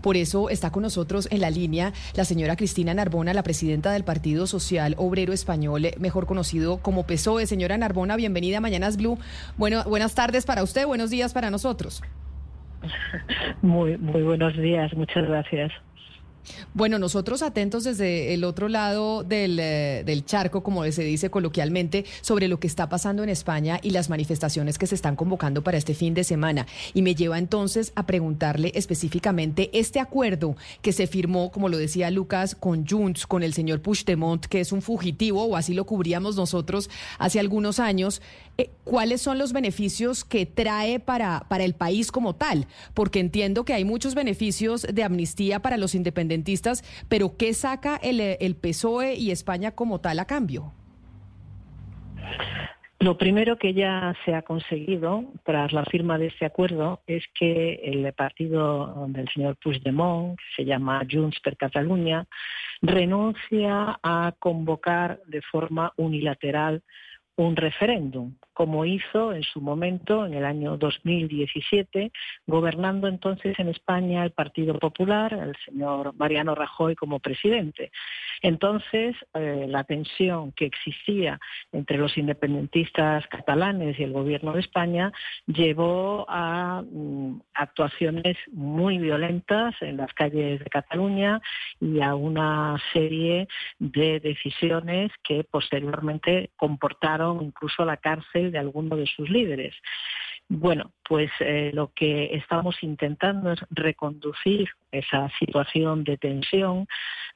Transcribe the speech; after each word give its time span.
Por 0.00 0.16
eso 0.16 0.50
está 0.50 0.70
con 0.70 0.82
nosotros 0.82 1.28
en 1.30 1.40
la 1.40 1.50
línea 1.50 1.92
la 2.14 2.24
señora 2.24 2.56
Cristina 2.56 2.94
Narbona, 2.94 3.34
la 3.34 3.42
presidenta 3.42 3.92
del 3.92 4.04
Partido 4.04 4.46
Social 4.46 4.94
Obrero 4.98 5.32
Español, 5.32 5.88
mejor 5.98 6.26
conocido 6.26 6.78
como 6.78 7.04
PSOE. 7.04 7.46
Señora 7.46 7.78
Narbona, 7.78 8.16
bienvenida 8.16 8.58
a 8.58 8.60
Mañanas 8.60 8.96
Blue. 8.96 9.18
Bueno, 9.56 9.84
buenas 9.84 10.14
tardes 10.14 10.46
para 10.46 10.62
usted, 10.62 10.86
buenos 10.86 11.10
días 11.10 11.32
para 11.32 11.50
nosotros. 11.50 12.02
Muy, 13.62 13.98
muy 13.98 14.22
buenos 14.22 14.56
días, 14.56 14.92
muchas 14.94 15.26
gracias. 15.26 15.72
Bueno, 16.74 16.98
nosotros 16.98 17.42
atentos 17.42 17.84
desde 17.84 18.34
el 18.34 18.44
otro 18.44 18.68
lado 18.68 19.22
del, 19.22 19.58
eh, 19.60 20.02
del, 20.04 20.24
charco, 20.24 20.62
como 20.62 20.84
se 20.90 21.04
dice 21.04 21.30
coloquialmente, 21.30 22.04
sobre 22.20 22.48
lo 22.48 22.58
que 22.58 22.66
está 22.66 22.88
pasando 22.88 23.22
en 23.22 23.28
España 23.28 23.78
y 23.82 23.90
las 23.90 24.08
manifestaciones 24.08 24.78
que 24.78 24.86
se 24.86 24.94
están 24.94 25.16
convocando 25.16 25.62
para 25.62 25.78
este 25.78 25.94
fin 25.94 26.14
de 26.14 26.24
semana. 26.24 26.66
Y 26.94 27.02
me 27.02 27.14
lleva 27.14 27.38
entonces 27.38 27.92
a 27.94 28.06
preguntarle 28.06 28.72
específicamente 28.74 29.70
este 29.72 30.00
acuerdo 30.00 30.56
que 30.82 30.92
se 30.92 31.06
firmó, 31.06 31.50
como 31.50 31.68
lo 31.68 31.76
decía 31.76 32.10
Lucas, 32.10 32.54
con 32.54 32.86
Junts, 32.86 33.26
con 33.26 33.42
el 33.42 33.54
señor 33.54 33.80
Puigdemont, 33.80 34.46
que 34.46 34.60
es 34.60 34.72
un 34.72 34.82
fugitivo, 34.82 35.44
o 35.44 35.56
así 35.56 35.74
lo 35.74 35.84
cubríamos 35.84 36.36
nosotros 36.36 36.90
hace 37.18 37.40
algunos 37.40 37.78
años. 37.78 38.22
Eh, 38.60 38.70
¿Cuáles 38.82 39.22
son 39.22 39.38
los 39.38 39.52
beneficios 39.52 40.24
que 40.24 40.44
trae 40.44 40.98
para, 40.98 41.44
para 41.48 41.62
el 41.62 41.74
país 41.74 42.10
como 42.10 42.34
tal? 42.34 42.66
Porque 42.92 43.20
entiendo 43.20 43.64
que 43.64 43.72
hay 43.72 43.84
muchos 43.84 44.16
beneficios 44.16 44.82
de 44.82 45.04
amnistía 45.04 45.62
para 45.62 45.76
los 45.76 45.94
independientes 45.94 46.82
pero 47.08 47.36
¿qué 47.36 47.54
saca 47.54 47.96
el, 48.02 48.20
el 48.20 48.56
PSOE 48.56 49.14
y 49.14 49.30
España 49.30 49.70
como 49.70 50.00
tal 50.00 50.18
a 50.18 50.24
cambio? 50.24 50.72
Lo 52.98 53.16
primero 53.16 53.58
que 53.58 53.74
ya 53.74 54.16
se 54.24 54.34
ha 54.34 54.42
conseguido 54.42 55.24
tras 55.44 55.72
la 55.72 55.84
firma 55.84 56.18
de 56.18 56.26
este 56.26 56.44
acuerdo 56.44 57.00
es 57.06 57.24
que 57.38 57.74
el 57.84 58.12
partido 58.12 59.06
del 59.10 59.28
señor 59.28 59.56
Puigdemont, 59.62 60.36
que 60.36 60.44
se 60.56 60.64
llama 60.64 61.06
Junts 61.08 61.38
per 61.38 61.56
Catalunya, 61.56 62.26
renuncia 62.82 64.00
a 64.02 64.34
convocar 64.40 65.20
de 65.26 65.42
forma 65.42 65.92
unilateral 65.96 66.82
un 67.38 67.54
referéndum 67.54 68.34
como 68.58 68.84
hizo 68.84 69.32
en 69.32 69.44
su 69.44 69.60
momento, 69.60 70.26
en 70.26 70.34
el 70.34 70.44
año 70.44 70.76
2017, 70.76 72.10
gobernando 72.44 73.06
entonces 73.06 73.56
en 73.60 73.68
España 73.68 74.24
el 74.24 74.32
Partido 74.32 74.76
Popular, 74.80 75.32
el 75.32 75.54
señor 75.64 76.12
Mariano 76.16 76.56
Rajoy 76.56 76.96
como 76.96 77.20
presidente. 77.20 77.92
Entonces, 78.42 79.14
eh, 79.34 79.66
la 79.68 79.84
tensión 79.84 80.50
que 80.50 80.66
existía 80.66 81.38
entre 81.70 81.98
los 81.98 82.18
independentistas 82.18 83.24
catalanes 83.28 83.96
y 83.96 84.02
el 84.02 84.12
gobierno 84.12 84.52
de 84.52 84.60
España 84.60 85.12
llevó 85.46 86.26
a 86.28 86.82
mm, 86.82 87.40
actuaciones 87.54 88.36
muy 88.50 88.98
violentas 88.98 89.76
en 89.82 89.98
las 89.98 90.12
calles 90.14 90.58
de 90.58 90.66
Cataluña 90.66 91.40
y 91.80 92.00
a 92.00 92.16
una 92.16 92.76
serie 92.92 93.46
de 93.78 94.18
decisiones 94.18 95.12
que 95.22 95.44
posteriormente 95.44 96.50
comportaron 96.56 97.27
incluso 97.40 97.84
la 97.84 97.96
cárcel 97.96 98.52
de 98.52 98.58
alguno 98.58 98.96
de 98.96 99.06
sus 99.06 99.28
líderes. 99.28 99.74
Bueno, 100.50 100.92
pues 101.06 101.30
eh, 101.40 101.70
lo 101.74 101.92
que 101.94 102.34
estamos 102.36 102.82
intentando 102.82 103.52
es 103.52 103.60
reconducir 103.70 104.68
esa 104.90 105.30
situación 105.38 106.04
de 106.04 106.16
tensión 106.16 106.86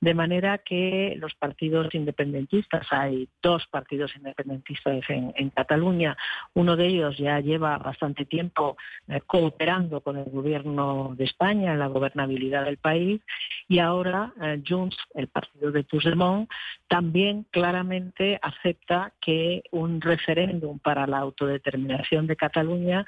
de 0.00 0.14
manera 0.14 0.58
que 0.58 1.14
los 1.18 1.34
partidos 1.34 1.94
independentistas, 1.94 2.86
hay 2.90 3.28
dos 3.40 3.66
partidos 3.68 4.14
independentistas 4.16 5.05
en, 5.08 5.50
Cataluña, 5.50 6.16
uno 6.55 6.77
de 6.77 6.86
ellos 6.86 7.16
ya 7.18 7.38
lleva 7.38 7.78
bastante 7.78 8.24
tiempo 8.24 8.77
eh, 9.06 9.20
cooperando 9.27 10.00
con 10.00 10.16
el 10.16 10.24
gobierno 10.24 11.14
de 11.16 11.24
España 11.24 11.72
en 11.72 11.78
la 11.78 11.86
gobernabilidad 11.86 12.64
del 12.64 12.78
país 12.78 13.20
y 13.68 13.78
ahora 13.78 14.33
eh, 14.42 14.60
Junts, 14.66 14.96
el 15.14 15.28
partido 15.28 15.70
de 15.70 15.84
Puigdemont, 15.84 16.50
también 16.88 17.46
claramente 17.50 18.40
acepta 18.42 19.12
que 19.20 19.62
un 19.70 20.00
referéndum 20.00 20.78
para 20.80 21.06
la 21.06 21.18
autodeterminación 21.18 22.27
de 22.27 22.36
Cataluña 22.36 23.02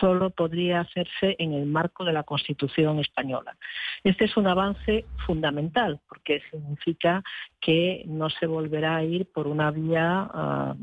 solo 0.00 0.30
podría 0.30 0.80
hacerse 0.80 1.36
en 1.38 1.52
el 1.52 1.66
marco 1.66 2.04
de 2.04 2.12
la 2.12 2.22
Constitución 2.22 2.98
española. 2.98 3.56
Este 4.04 4.24
es 4.26 4.36
un 4.36 4.46
avance 4.46 5.04
fundamental 5.26 6.00
porque 6.08 6.42
significa 6.50 7.22
que 7.60 8.04
no 8.06 8.30
se 8.30 8.46
volverá 8.46 8.96
a 8.96 9.04
ir 9.04 9.30
por 9.32 9.46
una 9.46 9.70
vía 9.70 10.28
ah, 10.32 10.74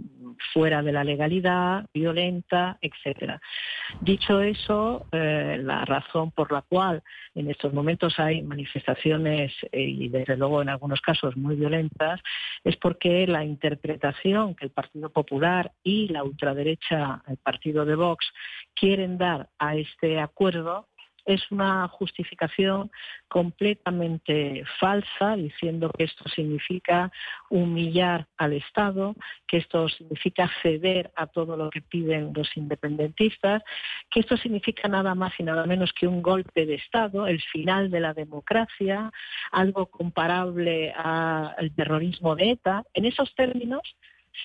fuera 0.54 0.82
de 0.82 0.92
la 0.92 1.04
legalidad, 1.04 1.86
violenta, 1.94 2.78
etcétera. 2.82 3.40
Dicho 4.02 4.42
eso, 4.42 5.08
eh, 5.12 5.58
la 5.62 5.86
razón 5.86 6.32
por 6.32 6.52
la 6.52 6.62
cual 6.62 7.04
en 7.34 7.50
estos 7.50 7.74
momentos 7.74 8.20
hay 8.20 8.42
manifestaciones 8.42 9.54
eh, 9.72 9.82
y 9.82 10.10
desde 10.10 10.38
luego 10.38 10.62
en 10.62 10.70
algunos 10.70 11.02
casos 11.02 11.36
muy 11.38 11.56
violentas 11.56 12.22
es 12.64 12.76
porque 12.78 13.28
la 13.28 13.44
interpretación 13.44 14.56
que 14.56 14.66
el 14.66 14.72
Partido 14.72 15.10
Popular 15.10 15.72
y 15.84 16.08
la 16.10 16.24
ultraderecha, 16.24 17.22
el 17.28 17.38
partido 17.38 17.86
de 17.86 17.96
Vox, 17.96 18.26
quieren 18.76 19.18
dar 19.18 19.50
a 19.60 19.76
este 19.76 20.20
acuerdo 20.20 20.88
es 21.26 21.52
una 21.52 21.88
justificación 21.88 22.92
completamente 23.28 24.64
falsa, 24.80 25.36
diciendo 25.36 25.92
que 25.98 26.06
esto 26.06 26.30
significa 26.30 27.12
humillar 27.50 28.28
al 28.38 28.54
Estado, 28.54 29.16
que 29.48 29.58
esto 29.58 29.90
significa 29.90 30.50
ceder 30.62 31.12
a 31.16 31.28
todo 31.28 31.58
lo 31.58 31.70
que 31.72 31.82
piden 31.82 32.32
los 32.34 32.56
independentistas, 32.56 33.64
que 34.12 34.20
esto 34.20 34.38
significa 34.38 34.88
nada 34.88 35.16
más 35.16 35.34
y 35.40 35.44
nada 35.44 35.66
menos 35.66 35.92
que 35.94 36.08
un 36.08 36.22
golpe 36.22 36.66
de 36.66 36.76
Estado, 36.76 37.28
el 37.28 37.42
final 37.42 37.90
de 37.90 38.00
la 38.00 38.14
democracia, 38.14 39.12
algo 39.52 39.88
comparable 39.88 40.94
al 40.96 41.74
terrorismo 41.76 42.36
de 42.36 42.52
ETA. 42.52 42.84
En 42.94 43.06
esos 43.06 43.34
términos, 43.34 43.82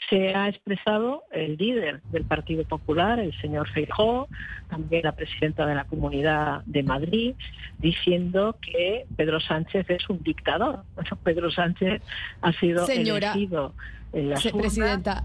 se 0.09 0.35
ha 0.35 0.49
expresado 0.49 1.25
el 1.33 1.57
líder 1.57 2.03
del 2.11 2.25
Partido 2.25 2.65
Popular, 2.65 3.19
el 3.19 3.39
señor 3.41 3.69
Feijóo, 3.71 4.29
también 4.69 5.03
la 5.05 5.13
presidenta 5.13 5.67
de 5.67 5.75
la 5.75 5.85
Comunidad 5.85 6.63
de 6.67 6.83
Madrid, 6.83 7.35
diciendo 7.79 8.57
que 8.61 9.07
Pedro 9.17 9.41
Sánchez 9.41 9.89
es 9.89 10.09
un 10.09 10.23
dictador. 10.23 10.85
Pedro 11.23 11.51
Sánchez 11.51 12.03
ha 12.43 12.53
sido 12.53 12.87
elegido 12.87 13.75
Presidenta, 14.11 15.25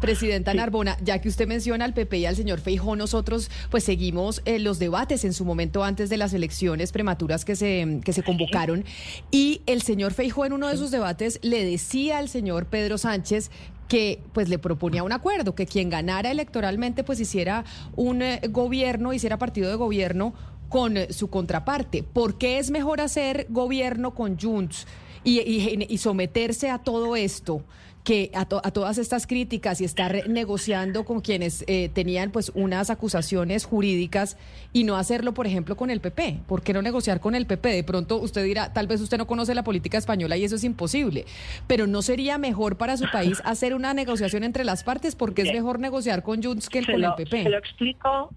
Presidenta 0.00 0.54
Narbona, 0.54 0.96
ya 1.02 1.20
que 1.20 1.28
usted 1.28 1.46
menciona 1.46 1.84
al 1.84 1.94
PP 1.94 2.18
y 2.18 2.26
al 2.26 2.34
señor 2.34 2.60
Feijó, 2.60 2.96
nosotros 2.96 3.50
pues 3.70 3.84
seguimos 3.84 4.42
eh, 4.44 4.58
los 4.58 4.78
debates 4.80 5.24
en 5.24 5.32
su 5.32 5.44
momento 5.44 5.84
antes 5.84 6.10
de 6.10 6.16
las 6.16 6.34
elecciones 6.34 6.90
prematuras 6.90 7.44
que 7.44 7.54
se, 7.54 8.00
que 8.04 8.12
se 8.12 8.24
convocaron. 8.24 8.84
Y 9.30 9.62
el 9.66 9.82
señor 9.82 10.12
Feijó 10.14 10.44
en 10.44 10.52
uno 10.52 10.66
de 10.66 10.74
esos 10.74 10.90
debates 10.90 11.38
le 11.42 11.64
decía 11.64 12.18
al 12.18 12.28
señor 12.28 12.66
Pedro 12.66 12.98
Sánchez 12.98 13.52
que 13.88 14.20
pues 14.32 14.48
le 14.48 14.58
proponía 14.58 15.02
un 15.02 15.12
acuerdo, 15.12 15.54
que 15.54 15.66
quien 15.66 15.90
ganara 15.90 16.30
electoralmente 16.30 17.04
pues 17.04 17.20
hiciera 17.20 17.64
un 17.96 18.22
eh, 18.22 18.40
gobierno, 18.50 19.12
hiciera 19.12 19.38
partido 19.38 19.70
de 19.70 19.76
gobierno 19.76 20.34
con 20.68 20.96
su 21.10 21.28
contraparte. 21.28 22.02
¿Por 22.02 22.38
qué 22.38 22.58
es 22.58 22.70
mejor 22.70 23.00
hacer 23.00 23.46
gobierno 23.50 24.14
con 24.14 24.38
Junts 24.38 24.86
y 25.22 25.98
someterse 25.98 26.68
a 26.70 26.78
todo 26.78 27.16
esto? 27.16 27.62
Que 28.04 28.30
a, 28.34 28.44
todas 28.44 28.98
estas 28.98 29.26
críticas 29.26 29.80
y 29.80 29.84
estar 29.84 30.28
negociando 30.28 31.04
con 31.04 31.20
quienes 31.20 31.64
eh, 31.66 31.90
tenían 31.92 32.30
pues 32.30 32.52
unas 32.54 32.90
acusaciones 32.90 33.64
jurídicas 33.64 34.36
y 34.72 34.84
no 34.84 34.96
hacerlo, 34.96 35.34
por 35.34 35.46
ejemplo, 35.46 35.76
con 35.76 35.90
el 35.90 36.00
PP. 36.00 36.40
¿Por 36.46 36.62
qué 36.62 36.72
no 36.74 36.82
negociar 36.82 37.20
con 37.20 37.34
el 37.34 37.46
PP? 37.46 37.68
De 37.70 37.84
pronto 37.84 38.18
usted 38.18 38.44
dirá, 38.44 38.72
tal 38.72 38.86
vez 38.86 39.00
usted 39.00 39.18
no 39.18 39.26
conoce 39.26 39.54
la 39.54 39.64
política 39.64 39.98
española 39.98 40.36
y 40.36 40.44
eso 40.44 40.56
es 40.56 40.64
imposible, 40.64 41.24
pero 41.66 41.86
¿no 41.86 42.02
sería 42.02 42.38
mejor 42.38 42.76
para 42.76 42.96
su 42.96 43.06
país 43.10 43.40
hacer 43.44 43.74
una 43.74 43.94
negociación 43.94 44.44
entre 44.44 44.64
las 44.64 44.84
partes? 44.84 45.14
porque 45.24 45.42
es 45.42 45.52
mejor 45.52 45.78
negociar 45.78 46.22
con 46.22 46.42
Junts 46.42 46.68
que 46.68 46.84
con 46.84 47.02
el 47.02 47.14
PP? 47.16 47.42
Se 47.44 47.48
lo 47.48 47.58
explico 47.58 48.30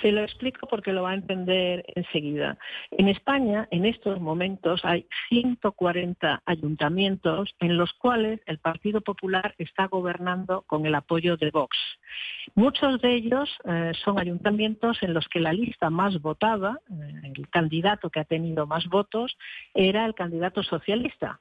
se 0.00 0.12
lo 0.12 0.22
explico 0.22 0.66
porque 0.66 0.92
lo 0.92 1.02
va 1.02 1.10
a 1.10 1.14
entender 1.14 1.84
enseguida. 1.94 2.58
En 2.90 3.08
España, 3.08 3.68
en 3.70 3.84
estos 3.84 4.20
momentos, 4.20 4.84
hay 4.84 5.06
140 5.28 6.42
ayuntamientos 6.44 7.54
en 7.60 7.76
los 7.76 7.92
cuales 7.94 8.40
el 8.46 8.58
Partido 8.58 9.00
Popular 9.00 9.54
está 9.58 9.86
gobernando 9.86 10.62
con 10.66 10.86
el 10.86 10.94
apoyo 10.94 11.36
de 11.36 11.50
Vox. 11.50 11.76
Muchos 12.54 13.00
de 13.00 13.14
ellos 13.14 13.50
eh, 13.64 13.92
son 14.04 14.18
ayuntamientos 14.18 15.02
en 15.02 15.14
los 15.14 15.28
que 15.28 15.40
la 15.40 15.52
lista 15.52 15.90
más 15.90 16.20
votada, 16.20 16.80
eh, 16.90 17.32
el 17.36 17.48
candidato 17.48 18.10
que 18.10 18.20
ha 18.20 18.24
tenido 18.24 18.66
más 18.66 18.86
votos, 18.86 19.36
era 19.74 20.06
el 20.06 20.14
candidato 20.14 20.62
socialista 20.62 21.40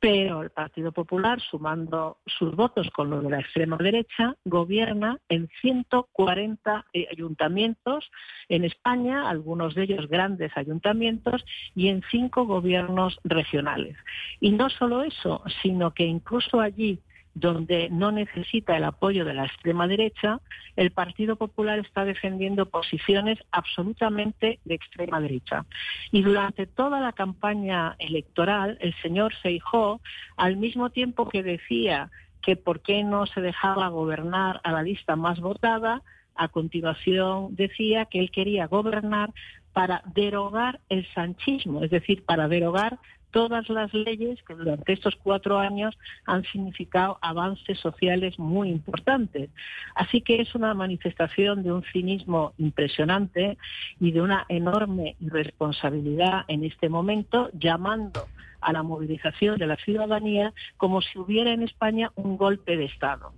pero 0.00 0.42
el 0.42 0.50
Partido 0.50 0.92
Popular, 0.92 1.40
sumando 1.40 2.18
sus 2.26 2.56
votos 2.56 2.88
con 2.90 3.10
los 3.10 3.22
de 3.22 3.30
la 3.30 3.40
extrema 3.40 3.76
derecha, 3.76 4.34
gobierna 4.46 5.18
en 5.28 5.48
140 5.60 6.86
eh, 6.94 7.06
ayuntamientos 7.12 8.10
en 8.48 8.64
España, 8.64 9.28
algunos 9.28 9.74
de 9.74 9.82
ellos 9.82 10.08
grandes 10.08 10.56
ayuntamientos, 10.56 11.44
y 11.74 11.88
en 11.88 12.02
cinco 12.10 12.46
gobiernos 12.46 13.20
regionales. 13.24 13.96
Y 14.40 14.52
no 14.52 14.70
solo 14.70 15.02
eso, 15.02 15.42
sino 15.62 15.92
que 15.92 16.04
incluso 16.04 16.60
allí 16.60 17.00
donde 17.34 17.88
no 17.90 18.10
necesita 18.10 18.76
el 18.76 18.84
apoyo 18.84 19.24
de 19.24 19.34
la 19.34 19.46
extrema 19.46 19.86
derecha, 19.86 20.40
el 20.76 20.90
Partido 20.90 21.36
Popular 21.36 21.78
está 21.78 22.04
defendiendo 22.04 22.66
posiciones 22.66 23.38
absolutamente 23.52 24.58
de 24.64 24.74
extrema 24.74 25.20
derecha. 25.20 25.64
Y 26.10 26.22
durante 26.22 26.66
toda 26.66 27.00
la 27.00 27.12
campaña 27.12 27.94
electoral, 27.98 28.78
el 28.80 28.94
señor 29.00 29.32
Feijó, 29.42 30.00
al 30.36 30.56
mismo 30.56 30.90
tiempo 30.90 31.28
que 31.28 31.42
decía 31.42 32.10
que 32.42 32.56
por 32.56 32.80
qué 32.80 33.04
no 33.04 33.26
se 33.26 33.40
dejaba 33.40 33.88
gobernar 33.88 34.60
a 34.64 34.72
la 34.72 34.82
lista 34.82 35.14
más 35.14 35.40
votada, 35.40 36.02
a 36.34 36.48
continuación 36.48 37.54
decía 37.54 38.06
que 38.06 38.18
él 38.18 38.30
quería 38.30 38.66
gobernar 38.66 39.30
para 39.72 40.02
derogar 40.14 40.80
el 40.88 41.06
sanchismo, 41.14 41.84
es 41.84 41.90
decir, 41.90 42.24
para 42.24 42.48
derogar 42.48 42.98
todas 43.30 43.68
las 43.68 43.92
leyes 43.94 44.42
que 44.42 44.54
durante 44.54 44.92
estos 44.92 45.16
cuatro 45.16 45.58
años 45.58 45.96
han 46.26 46.44
significado 46.44 47.18
avances 47.22 47.78
sociales 47.78 48.38
muy 48.38 48.70
importantes. 48.70 49.50
Así 49.94 50.20
que 50.20 50.40
es 50.40 50.54
una 50.54 50.74
manifestación 50.74 51.62
de 51.62 51.72
un 51.72 51.82
cinismo 51.92 52.52
impresionante 52.58 53.58
y 54.00 54.12
de 54.12 54.22
una 54.22 54.44
enorme 54.48 55.16
irresponsabilidad 55.20 56.44
en 56.48 56.64
este 56.64 56.88
momento, 56.88 57.50
llamando 57.52 58.26
a 58.60 58.72
la 58.72 58.82
movilización 58.82 59.58
de 59.58 59.66
la 59.66 59.76
ciudadanía 59.76 60.52
como 60.76 61.00
si 61.00 61.18
hubiera 61.18 61.52
en 61.52 61.62
España 61.62 62.10
un 62.14 62.36
golpe 62.36 62.76
de 62.76 62.84
Estado. 62.84 63.32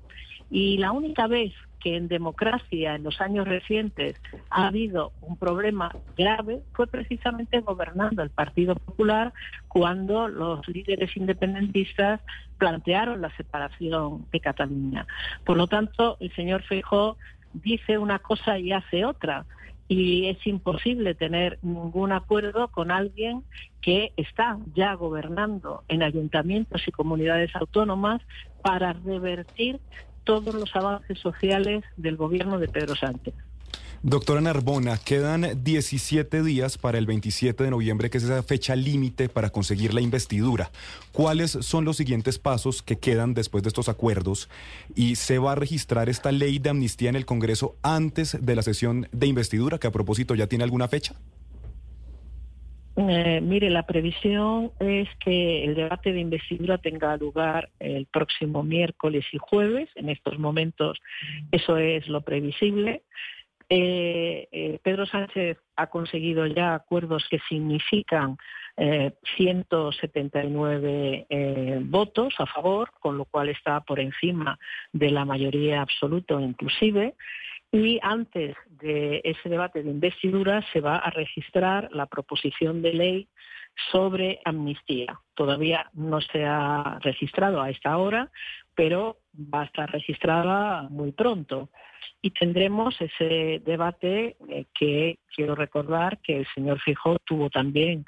Y 0.52 0.76
la 0.76 0.92
única 0.92 1.26
vez 1.28 1.54
que 1.80 1.96
en 1.96 2.08
democracia 2.08 2.94
en 2.94 3.04
los 3.04 3.22
años 3.22 3.48
recientes 3.48 4.20
ha 4.50 4.66
habido 4.68 5.12
un 5.22 5.38
problema 5.38 5.90
grave 6.14 6.60
fue 6.74 6.86
precisamente 6.86 7.60
gobernando 7.60 8.22
el 8.22 8.28
Partido 8.28 8.76
Popular 8.76 9.32
cuando 9.66 10.28
los 10.28 10.68
líderes 10.68 11.16
independentistas 11.16 12.20
plantearon 12.58 13.22
la 13.22 13.34
separación 13.34 14.26
de 14.30 14.40
Cataluña. 14.40 15.06
Por 15.46 15.56
lo 15.56 15.68
tanto, 15.68 16.18
el 16.20 16.30
señor 16.34 16.62
Feijó 16.64 17.16
dice 17.54 17.96
una 17.96 18.18
cosa 18.18 18.58
y 18.58 18.72
hace 18.72 19.06
otra 19.06 19.46
y 19.88 20.28
es 20.28 20.46
imposible 20.46 21.14
tener 21.14 21.58
ningún 21.62 22.12
acuerdo 22.12 22.68
con 22.68 22.90
alguien 22.90 23.42
que 23.80 24.12
está 24.16 24.58
ya 24.74 24.94
gobernando 24.94 25.82
en 25.88 26.02
ayuntamientos 26.02 26.86
y 26.86 26.92
comunidades 26.92 27.54
autónomas 27.56 28.20
para 28.62 28.92
revertir 28.92 29.80
todos 30.24 30.54
los 30.54 30.74
avances 30.74 31.18
sociales 31.18 31.84
del 31.96 32.16
gobierno 32.16 32.58
de 32.58 32.68
Pedro 32.68 32.94
Sánchez. 32.94 33.34
Doctora 34.04 34.40
Narbona, 34.40 34.98
quedan 34.98 35.62
17 35.62 36.42
días 36.42 36.76
para 36.76 36.98
el 36.98 37.06
27 37.06 37.62
de 37.62 37.70
noviembre, 37.70 38.10
que 38.10 38.18
es 38.18 38.24
esa 38.24 38.42
fecha 38.42 38.74
límite 38.74 39.28
para 39.28 39.50
conseguir 39.50 39.94
la 39.94 40.00
investidura. 40.00 40.72
¿Cuáles 41.12 41.52
son 41.52 41.84
los 41.84 41.98
siguientes 41.98 42.40
pasos 42.40 42.82
que 42.82 42.98
quedan 42.98 43.32
después 43.32 43.62
de 43.62 43.68
estos 43.68 43.88
acuerdos? 43.88 44.48
¿Y 44.96 45.14
se 45.14 45.38
va 45.38 45.52
a 45.52 45.54
registrar 45.54 46.08
esta 46.08 46.32
ley 46.32 46.58
de 46.58 46.70
amnistía 46.70 47.10
en 47.10 47.16
el 47.16 47.26
Congreso 47.26 47.76
antes 47.82 48.36
de 48.40 48.56
la 48.56 48.62
sesión 48.62 49.06
de 49.12 49.28
investidura, 49.28 49.78
que 49.78 49.86
a 49.86 49.92
propósito 49.92 50.34
ya 50.34 50.48
tiene 50.48 50.64
alguna 50.64 50.88
fecha? 50.88 51.14
Eh, 52.96 53.40
mire, 53.40 53.70
la 53.70 53.84
previsión 53.84 54.70
es 54.78 55.08
que 55.24 55.64
el 55.64 55.74
debate 55.74 56.12
de 56.12 56.20
investidura 56.20 56.76
tenga 56.78 57.16
lugar 57.16 57.70
el 57.78 58.04
próximo 58.06 58.62
miércoles 58.62 59.24
y 59.32 59.38
jueves. 59.38 59.88
En 59.94 60.10
estos 60.10 60.38
momentos 60.38 61.00
eso 61.50 61.78
es 61.78 62.06
lo 62.08 62.20
previsible. 62.20 63.02
Eh, 63.70 64.48
eh, 64.52 64.78
Pedro 64.82 65.06
Sánchez 65.06 65.56
ha 65.76 65.86
conseguido 65.86 66.46
ya 66.46 66.74
acuerdos 66.74 67.26
que 67.30 67.38
significan 67.48 68.36
179 69.36 71.26
votos 71.82 72.32
a 72.38 72.46
favor, 72.46 72.90
con 73.00 73.18
lo 73.18 73.26
cual 73.26 73.50
está 73.50 73.80
por 73.82 74.00
encima 74.00 74.58
de 74.94 75.10
la 75.10 75.26
mayoría 75.26 75.82
absoluta 75.82 76.40
inclusive. 76.40 77.14
Y 77.72 77.98
antes 78.02 78.54
de 78.68 79.22
ese 79.24 79.48
debate 79.48 79.82
de 79.82 79.90
investidura 79.90 80.62
se 80.74 80.80
va 80.80 80.98
a 80.98 81.08
registrar 81.08 81.88
la 81.92 82.04
proposición 82.04 82.82
de 82.82 82.92
ley 82.92 83.28
sobre 83.90 84.40
amnistía. 84.44 85.18
Todavía 85.34 85.90
no 85.94 86.20
se 86.20 86.44
ha 86.44 86.98
registrado 87.00 87.62
a 87.62 87.70
esta 87.70 87.96
hora, 87.96 88.30
pero 88.74 89.16
va 89.34 89.62
a 89.62 89.64
estar 89.64 89.90
registrada 89.90 90.82
muy 90.90 91.12
pronto. 91.12 91.70
Y 92.20 92.30
tendremos 92.32 92.94
ese 93.00 93.62
debate 93.64 94.36
eh, 94.48 94.66
que 94.74 95.18
quiero 95.34 95.54
recordar 95.54 96.20
que 96.20 96.40
el 96.40 96.46
señor 96.54 96.78
Fijó 96.80 97.16
tuvo 97.24 97.48
también 97.48 98.04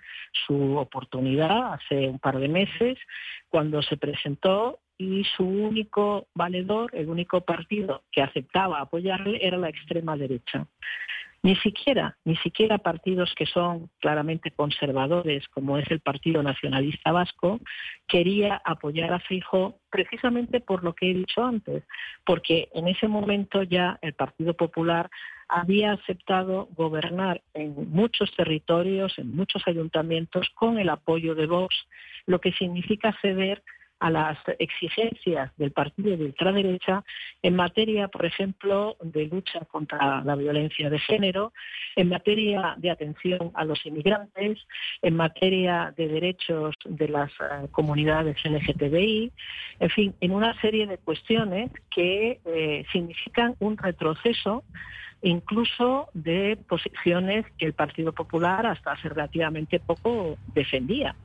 su 0.47 0.77
oportunidad 0.77 1.73
hace 1.73 2.09
un 2.09 2.19
par 2.19 2.39
de 2.39 2.49
meses 2.49 2.99
cuando 3.49 3.83
se 3.83 3.97
presentó 3.97 4.81
y 4.99 5.25
su 5.37 5.45
único 5.45 6.27
valedor, 6.35 6.91
el 6.95 7.09
único 7.09 7.41
partido 7.41 8.03
que 8.13 8.23
aceptaba 8.23 8.81
apoyarle 8.81 9.39
era 9.45 9.57
la 9.57 9.69
extrema 9.69 10.17
derecha. 10.17 10.67
Ni 11.45 11.57
siquiera, 11.57 12.17
ni 12.25 12.37
siquiera 12.37 12.79
partidos 12.79 13.35
que 13.35 13.45
son 13.45 13.91
claramente 14.01 14.51
conservadores, 14.51 15.47
como 15.49 15.77
es 15.77 15.91
el 15.91 16.01
Partido 16.01 16.43
Nacionalista 16.43 17.13
Vasco, 17.13 17.61
quería 18.09 18.63
apoyar 18.65 19.13
a 19.13 19.21
Fijo 19.21 19.79
precisamente 19.91 20.61
por 20.61 20.83
lo 20.83 20.95
que 20.95 21.11
he 21.11 21.15
dicho 21.15 21.45
antes, 21.45 21.85
porque 22.25 22.71
en 22.73 22.89
ese 22.89 23.09
momento 23.09 23.63
ya 23.63 23.99
el 24.01 24.15
Partido 24.15 24.55
Popular 24.55 25.11
había 25.47 25.93
aceptado 25.93 26.71
gobernar 26.75 27.43
en 27.53 27.91
muchos 27.91 28.35
territorios, 28.35 29.19
en 29.19 29.37
muchos 29.37 29.69
ayuntamientos, 29.69 30.49
con 30.55 30.79
el 30.79 30.89
apoyo 30.89 31.35
de 31.35 31.47
Vox, 31.47 31.77
lo 32.25 32.41
que 32.41 32.53
significa 32.53 33.15
ceder 33.21 33.63
a 34.01 34.11
las 34.11 34.39
exigencias 34.59 35.51
del 35.57 35.73
partido 35.73 36.17
de 36.17 36.25
ultraderecha 36.27 37.05
en 37.43 37.57
materia, 37.57 38.09
por 38.09 38.27
ejemplo, 38.27 38.97
de 39.03 39.27
lucha 39.27 39.61
contra 39.67 40.23
la 40.25 40.37
violencia 40.37 40.91
de 40.91 40.99
género, 40.99 41.53
en 41.97 42.09
materia 42.09 42.75
de 42.77 42.91
atención 42.91 43.51
a 43.55 43.65
los 43.65 43.85
inmigrantes, 43.87 44.59
en 45.03 45.17
materia 45.17 45.95
de 45.97 46.09
derechos 46.09 46.75
de 46.85 47.09
las 47.09 47.31
eh, 47.33 47.69
comunidades 47.71 48.37
LGTBI, 48.45 49.33
en 49.81 49.91
fin, 49.91 50.15
en 50.21 50.33
una 50.33 50.59
serie 50.61 50.87
de 50.87 50.99
cuestiones 50.99 51.71
que 51.91 52.41
eh, 52.45 52.85
significan 52.93 53.55
un 53.61 53.77
retroceso 53.77 54.65
incluso 55.23 56.09
de 56.13 56.59
posiciones 56.69 57.47
que 57.57 57.67
el 57.67 57.73
Partido 57.73 58.13
Popular 58.13 58.67
hasta 58.67 58.93
hace 58.93 59.09
relativamente 59.09 59.81
poco 59.81 60.37
defendía. 60.55 61.17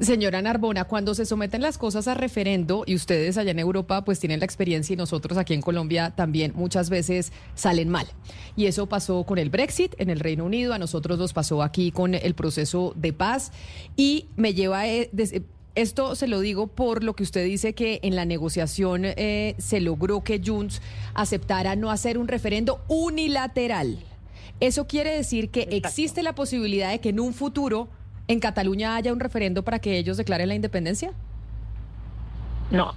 Señora 0.00 0.40
Narbona, 0.40 0.84
cuando 0.84 1.14
se 1.14 1.26
someten 1.26 1.60
las 1.60 1.76
cosas 1.76 2.08
a 2.08 2.14
referendo 2.14 2.82
y 2.86 2.94
ustedes 2.94 3.36
allá 3.36 3.50
en 3.50 3.58
Europa 3.58 4.04
pues 4.04 4.18
tienen 4.18 4.40
la 4.40 4.46
experiencia 4.46 4.94
y 4.94 4.96
nosotros 4.96 5.36
aquí 5.36 5.52
en 5.52 5.60
Colombia 5.60 6.14
también 6.16 6.52
muchas 6.54 6.88
veces 6.88 7.30
salen 7.54 7.90
mal. 7.90 8.06
Y 8.56 8.66
eso 8.66 8.86
pasó 8.88 9.24
con 9.24 9.38
el 9.38 9.50
Brexit 9.50 9.94
en 9.98 10.08
el 10.08 10.20
Reino 10.20 10.46
Unido, 10.46 10.72
a 10.72 10.78
nosotros 10.78 11.18
nos 11.18 11.34
pasó 11.34 11.62
aquí 11.62 11.92
con 11.92 12.14
el 12.14 12.34
proceso 12.34 12.94
de 12.96 13.12
paz 13.12 13.52
y 13.96 14.28
me 14.36 14.54
lleva... 14.54 14.80
A, 14.80 14.88
eh, 14.88 15.10
esto 15.74 16.14
se 16.16 16.26
lo 16.26 16.40
digo 16.40 16.66
por 16.66 17.02
lo 17.02 17.14
que 17.14 17.22
usted 17.22 17.46
dice 17.46 17.72
que 17.72 18.00
en 18.02 18.14
la 18.14 18.26
negociación 18.26 19.04
eh, 19.04 19.54
se 19.56 19.80
logró 19.80 20.22
que 20.22 20.40
Junts 20.44 20.82
aceptara 21.14 21.76
no 21.76 21.90
hacer 21.90 22.18
un 22.18 22.28
referendo 22.28 22.82
unilateral. 22.88 23.98
Eso 24.60 24.86
quiere 24.86 25.16
decir 25.16 25.48
que 25.48 25.62
existe 25.70 26.22
la 26.22 26.34
posibilidad 26.34 26.90
de 26.90 27.00
que 27.00 27.08
en 27.08 27.20
un 27.20 27.32
futuro 27.32 27.88
en 28.28 28.40
Cataluña 28.40 28.96
haya 28.96 29.12
un 29.12 29.20
referendo 29.20 29.62
para 29.62 29.78
que 29.78 29.98
ellos 29.98 30.16
declaren 30.16 30.48
la 30.48 30.54
independencia? 30.54 31.12
No, 32.70 32.94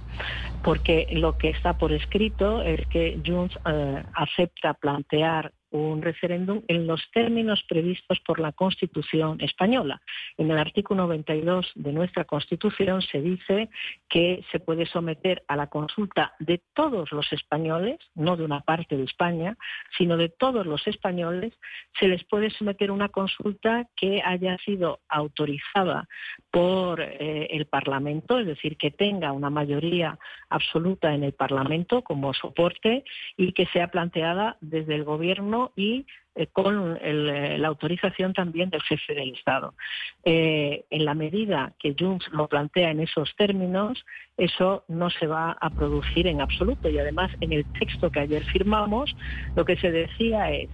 porque 0.62 1.06
lo 1.12 1.36
que 1.36 1.50
está 1.50 1.78
por 1.78 1.92
escrito 1.92 2.62
es 2.62 2.86
que 2.88 3.20
Junts 3.24 3.58
eh, 3.66 4.02
acepta 4.14 4.74
plantear 4.74 5.52
un 5.76 6.02
referéndum 6.02 6.62
en 6.68 6.86
los 6.86 7.02
términos 7.12 7.64
previstos 7.68 8.20
por 8.20 8.40
la 8.40 8.52
Constitución 8.52 9.40
española. 9.40 10.00
En 10.36 10.50
el 10.50 10.58
artículo 10.58 11.02
92 11.02 11.72
de 11.74 11.92
nuestra 11.92 12.24
Constitución 12.24 13.02
se 13.02 13.20
dice 13.20 13.68
que 14.08 14.44
se 14.50 14.60
puede 14.60 14.86
someter 14.86 15.42
a 15.48 15.56
la 15.56 15.68
consulta 15.68 16.34
de 16.38 16.62
todos 16.74 17.12
los 17.12 17.32
españoles, 17.32 17.98
no 18.14 18.36
de 18.36 18.44
una 18.44 18.60
parte 18.60 18.96
de 18.96 19.04
España, 19.04 19.56
sino 19.96 20.16
de 20.16 20.28
todos 20.28 20.66
los 20.66 20.86
españoles, 20.86 21.52
se 21.98 22.08
les 22.08 22.24
puede 22.24 22.50
someter 22.50 22.90
una 22.90 23.08
consulta 23.08 23.88
que 23.96 24.22
haya 24.24 24.56
sido 24.58 25.00
autorizada 25.08 26.08
por 26.50 27.00
eh, 27.00 27.48
el 27.50 27.66
Parlamento, 27.66 28.38
es 28.38 28.46
decir, 28.46 28.76
que 28.76 28.90
tenga 28.90 29.32
una 29.32 29.50
mayoría 29.50 30.18
absoluta 30.48 31.14
en 31.14 31.24
el 31.24 31.32
Parlamento 31.32 32.02
como 32.02 32.34
soporte 32.34 33.04
y 33.36 33.52
que 33.52 33.66
sea 33.66 33.88
planteada 33.88 34.56
desde 34.60 34.94
el 34.94 35.04
Gobierno 35.04 35.65
y 35.76 36.06
eh, 36.34 36.48
con 36.52 36.98
eh, 37.00 37.56
la 37.58 37.68
autorización 37.68 38.34
también 38.34 38.68
del 38.68 38.82
jefe 38.82 39.14
del 39.14 39.32
Estado. 39.32 39.74
Eh, 40.22 40.84
en 40.90 41.04
la 41.06 41.14
medida 41.14 41.72
que 41.78 41.96
Junts 41.98 42.28
lo 42.32 42.46
plantea 42.46 42.90
en 42.90 43.00
esos 43.00 43.34
términos, 43.36 44.04
eso 44.36 44.84
no 44.88 45.08
se 45.08 45.26
va 45.26 45.52
a 45.52 45.70
producir 45.70 46.26
en 46.26 46.42
absoluto. 46.42 46.90
Y 46.90 46.98
además, 46.98 47.30
en 47.40 47.52
el 47.52 47.64
texto 47.78 48.10
que 48.10 48.20
ayer 48.20 48.44
firmamos, 48.44 49.16
lo 49.54 49.64
que 49.64 49.76
se 49.76 49.90
decía 49.90 50.52
es 50.52 50.68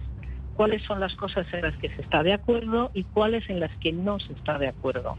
cuáles 0.55 0.83
son 0.83 0.99
las 0.99 1.15
cosas 1.15 1.47
en 1.53 1.61
las 1.61 1.75
que 1.77 1.89
se 1.89 2.01
está 2.01 2.23
de 2.23 2.33
acuerdo 2.33 2.91
y 2.93 3.03
cuáles 3.03 3.49
en 3.49 3.59
las 3.59 3.71
que 3.77 3.91
no 3.91 4.19
se 4.19 4.33
está 4.33 4.57
de 4.57 4.67
acuerdo. 4.67 5.17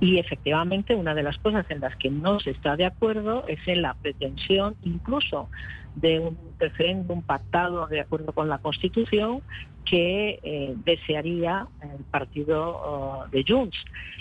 Y 0.00 0.18
efectivamente 0.18 0.94
una 0.94 1.14
de 1.14 1.22
las 1.22 1.36
cosas 1.38 1.66
en 1.68 1.80
las 1.80 1.94
que 1.96 2.10
no 2.10 2.40
se 2.40 2.50
está 2.50 2.76
de 2.76 2.86
acuerdo 2.86 3.44
es 3.48 3.60
en 3.66 3.82
la 3.82 3.94
pretensión 3.94 4.76
incluso 4.82 5.50
de 5.94 6.20
un 6.20 6.38
referéndum 6.58 7.22
pactado 7.22 7.86
de 7.86 8.00
acuerdo 8.00 8.32
con 8.32 8.48
la 8.48 8.58
Constitución 8.58 9.42
que 9.84 10.38
eh, 10.42 10.74
desearía 10.84 11.66
el 11.82 12.04
partido 12.04 12.76
oh, 12.76 13.24
de 13.30 13.44
Junts. 13.46 13.76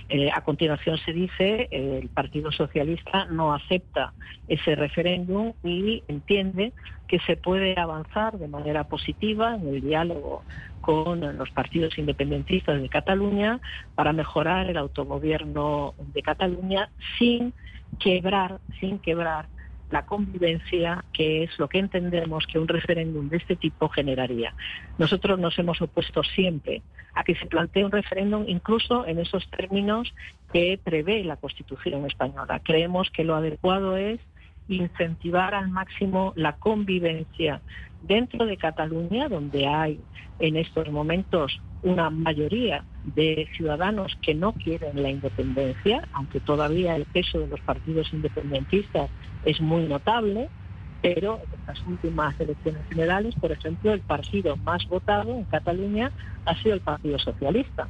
Eh, 0.10 0.30
a 0.34 0.42
continuación 0.42 0.98
se 0.98 1.14
dice 1.14 1.68
eh, 1.70 2.00
el 2.02 2.10
Partido 2.10 2.52
Socialista 2.52 3.26
no 3.26 3.54
acepta 3.54 4.14
ese 4.48 4.76
referéndum 4.76 5.54
y 5.64 6.04
entiende 6.08 6.74
que 7.08 7.20
se 7.20 7.38
puede 7.38 7.80
avanzar 7.80 8.40
de 8.40 8.48
manera 8.48 8.86
positiva 8.86 9.56
en 9.56 9.68
el 9.68 9.82
diálogo 9.82 10.44
con 10.82 11.38
los 11.38 11.52
partidos 11.52 11.98
independentistas 12.00 12.82
de 12.82 12.90
Cataluña 12.90 13.60
para 13.94 14.14
mejorar 14.14 14.70
el 14.70 14.78
autogobierno 14.78 15.94
de 16.14 16.22
Cataluña 16.24 16.90
sin 17.20 17.54
quebrar, 18.00 18.60
sin 18.80 18.98
quebrar 18.98 19.46
la 19.92 20.06
convivencia, 20.06 21.04
que 21.14 21.44
es 21.44 21.58
lo 21.60 21.68
que 21.68 21.80
entendemos 21.80 22.46
que 22.48 22.60
un 22.60 22.68
referéndum 22.68 23.30
de 23.30 23.38
este 23.38 23.56
tipo 23.56 23.90
generaría. 23.90 24.54
Nosotros 24.98 25.40
nos 25.40 25.58
hemos 25.58 25.82
opuesto 25.82 26.24
siempre 26.24 26.82
a 27.16 27.24
que 27.24 27.36
se 27.36 27.48
plantee 27.48 27.84
un 27.84 27.92
referéndum 27.92 28.46
incluso 28.48 29.06
en 29.08 29.20
esos 29.20 29.50
términos 29.50 30.14
que 30.54 30.80
prevé 30.84 31.24
la 31.24 31.38
Constitución 31.38 32.06
española. 32.06 32.62
Creemos 32.64 33.10
que 33.10 33.24
lo 33.24 33.36
adecuado 33.36 33.98
es 33.98 34.20
incentivar 34.68 35.56
al 35.56 35.70
máximo 35.70 36.34
la 36.36 36.58
convivencia 36.58 37.62
dentro 38.04 38.46
de 38.46 38.58
Cataluña, 38.58 39.28
donde 39.28 39.68
hay 39.68 40.00
en 40.40 40.56
estos 40.56 40.90
momentos 40.90 41.60
una 41.82 42.10
mayoría 42.10 42.84
de 43.04 43.48
ciudadanos 43.56 44.18
que 44.22 44.36
no 44.36 44.54
quieren 44.54 45.02
la 45.02 45.10
independencia, 45.10 46.02
aunque 46.14 46.40
todavía 46.40 46.96
el 46.96 47.06
peso 47.06 47.40
de 47.40 47.48
los 47.48 47.62
partidos 47.62 48.12
independentistas 48.14 49.10
es 49.46 49.62
muy 49.62 49.84
notable, 49.88 50.50
pero 51.02 51.42
en 51.52 51.60
las 51.66 51.86
últimas 51.86 52.38
elecciones 52.40 52.86
generales, 52.88 53.36
por 53.36 53.52
ejemplo, 53.52 53.94
el 53.94 54.02
partido 54.02 54.58
más 54.58 54.86
votado 54.88 55.32
en 55.32 55.46
Cataluña 55.46 56.12
ha 56.46 56.56
sido 56.58 56.76
el 56.76 56.82
Partido 56.82 57.18
Socialista. 57.20 57.90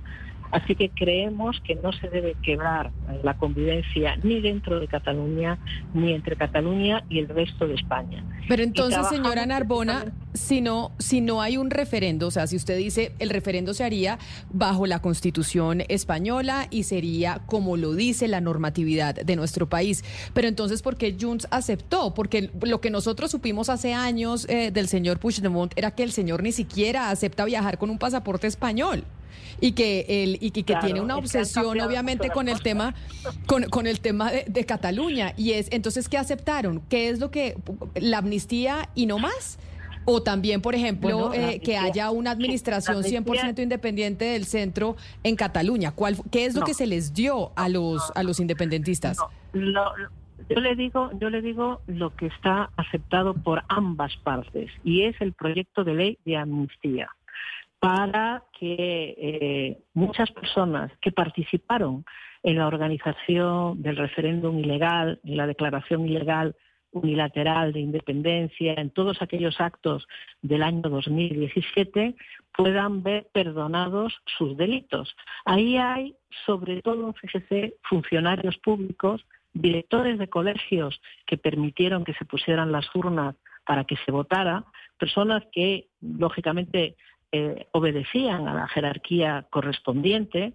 Así 0.52 0.76
que 0.76 0.90
creemos 0.90 1.62
que 1.62 1.76
no 1.76 1.92
se 1.94 2.10
debe 2.10 2.36
quebrar 2.42 2.92
la 3.24 3.38
convivencia 3.38 4.18
ni 4.24 4.42
dentro 4.42 4.80
de 4.80 4.88
Cataluña 4.88 5.60
ni 5.94 6.14
entre 6.14 6.36
Cataluña 6.36 7.04
y 7.10 7.20
el 7.20 7.28
resto 7.28 7.68
de 7.68 7.76
España. 7.76 8.24
Pero 8.48 8.64
entonces, 8.64 9.08
señora 9.10 9.46
Narbona, 9.46 10.06
si 10.34 10.62
no, 10.62 10.92
si 10.98 11.22
no 11.22 11.42
hay 11.42 11.58
un 11.58 11.70
referendo, 11.70 12.28
o 12.28 12.32
sea, 12.32 12.48
si 12.48 12.56
usted 12.56 12.78
dice 12.78 13.14
el 13.20 13.30
referendo 13.30 13.74
se 13.74 13.84
haría 13.84 14.18
bajo 14.52 14.88
la 14.88 15.02
Constitución 15.02 15.84
española 15.88 16.68
y 16.72 16.84
sería 16.84 17.42
como 17.46 17.78
lo 17.78 17.94
dice 17.94 18.28
la 18.28 18.42
normatividad 18.42 19.16
de 19.16 19.36
nuestro 19.36 19.70
país, 19.70 20.04
pero 20.34 20.48
entonces 20.48 20.82
¿por 20.82 20.98
qué 20.98 21.16
Junts 21.20 21.48
aceptó? 21.52 22.14
Porque 22.14 22.50
lo 22.62 22.82
que 22.82 22.90
nosotros 22.90 23.30
supimos 23.30 23.70
hace 23.70 23.94
años 23.94 24.48
eh, 24.50 24.72
del 24.72 24.88
señor 24.88 25.20
Puigdemont 25.20 25.74
era 25.76 25.92
que 25.92 26.04
el 26.04 26.12
señor 26.12 26.42
ni 26.42 26.52
siquiera 26.52 27.12
acepta 27.12 27.46
viajar 27.46 27.78
con 27.78 27.90
un 27.90 28.00
pasaporte 28.00 28.48
español 28.48 29.04
y 29.62 29.74
que 29.74 30.06
él 30.08 30.38
y 30.42 30.52
que, 30.52 30.64
tiene 30.64 31.02
una 31.02 31.18
obsesión 31.18 31.80
obviamente 31.80 32.30
con 32.30 32.48
el 32.48 32.62
tema 32.62 32.94
con, 33.46 33.64
con 33.64 33.88
el 33.88 34.00
tema 34.00 34.32
de, 34.32 34.66
Cataluña. 34.66 35.34
Y 35.38 35.54
es 35.54 35.68
entonces 35.72 36.10
qué 36.10 36.18
aceptaron 36.18 36.82
qué 36.90 37.10
es 37.10 37.20
lo 37.20 37.32
que 37.32 37.58
la 37.96 38.20
amnistía 38.20 38.90
y 38.96 39.06
no 39.06 39.18
más 39.18 39.60
o 40.06 40.24
también, 40.24 40.62
por 40.62 40.74
ejemplo, 40.74 41.34
eh, 41.34 41.60
que 41.64 41.78
haya 41.78 42.10
una 42.10 42.32
administración 42.32 43.04
100% 43.04 43.62
independiente 43.62 44.26
del 44.26 44.46
centro 44.46 44.96
en 45.24 45.36
Cataluña. 45.36 45.92
¿Cuál, 45.92 46.18
¿Qué 46.32 46.46
es 46.46 46.56
lo 46.56 46.64
que 46.64 46.74
se 46.74 46.88
les 46.88 47.14
dio 47.14 47.52
a 47.56 47.70
los, 47.70 48.12
a 48.16 48.24
los 48.24 48.40
independentistas? 48.40 49.20
yo 49.54 50.62
le 50.62 50.76
digo, 50.76 51.12
yo 51.20 51.30
le 51.30 51.42
digo 51.42 51.82
lo 51.86 52.16
que 52.16 52.28
está 52.28 52.72
aceptado 52.76 53.36
por 53.36 53.64
ambas 53.68 54.16
partes 54.18 54.72
y 54.84 55.04
es 55.04 55.16
el 55.22 55.34
proyecto 55.34 55.84
de 55.84 55.94
ley 55.94 56.18
de 56.26 56.38
amnistía 56.38 57.10
para 57.80 58.44
que 58.58 59.16
eh, 59.18 59.78
muchas 59.94 60.32
personas 60.32 60.92
que 61.02 61.12
participaron 61.12 62.06
en 62.44 62.58
la 62.58 62.68
organización 62.68 63.82
del 63.82 63.98
referéndum 63.98 64.60
ilegal, 64.60 65.20
en 65.24 65.38
la 65.38 65.48
declaración 65.48 66.06
ilegal 66.06 66.56
unilateral 66.92 67.72
de 67.72 67.82
independencia, 67.82 68.74
en 68.74 68.90
todos 68.90 69.22
aquellos 69.22 69.62
actos 69.62 70.08
del 70.42 70.64
año 70.64 70.82
2017, 70.82 72.16
puedan 72.56 73.04
ver 73.04 73.28
perdonados 73.32 74.14
sus 74.38 74.58
delitos. 74.58 75.16
Ahí 75.46 75.78
hay, 75.78 76.16
sobre 76.46 76.82
todo, 76.82 77.14
fíjese, 77.14 77.76
funcionarios 77.84 78.58
públicos, 78.58 79.26
directores 79.54 80.18
de 80.18 80.30
colegios 80.30 81.00
que 81.26 81.38
permitieron 81.38 82.04
que 82.04 82.14
se 82.16 82.26
pusieran 82.26 82.72
las 82.72 82.94
urnas 82.96 83.36
para 83.66 83.84
que 83.84 83.98
se 83.98 84.12
votara, 84.12 84.64
personas 84.98 85.44
que, 85.52 85.90
lógicamente, 86.02 86.96
eh, 87.32 87.68
obedecían 87.74 88.48
a 88.48 88.56
la 88.56 88.68
jerarquía 88.68 89.46
correspondiente 89.52 90.54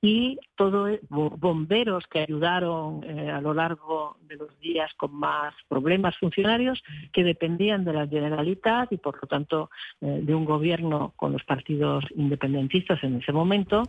y 0.00 0.38
todos 0.56 0.98
bomberos 1.08 2.06
que 2.06 2.20
ayudaron 2.20 3.02
eh, 3.02 3.28
a 3.28 3.40
lo 3.40 3.52
largo 3.54 4.18
de 4.28 4.36
los 4.36 4.56
días 4.60 4.92
con 4.96 5.14
más 5.14 5.52
problemas 5.68 6.16
funcionarios 6.18 6.80
que 7.12 7.24
dependían 7.24 7.84
de 7.84 7.92
la 7.92 8.06
Generalitat 8.06 8.92
y 8.92 8.98
por 8.98 9.20
lo 9.20 9.26
tanto 9.26 9.70
eh, 10.00 10.20
de 10.22 10.32
un 10.32 10.44
gobierno 10.44 11.12
con 11.16 11.32
los 11.32 11.42
partidos 11.42 12.04
independentistas 12.14 13.02
en 13.02 13.16
ese 13.16 13.32
momento. 13.32 13.82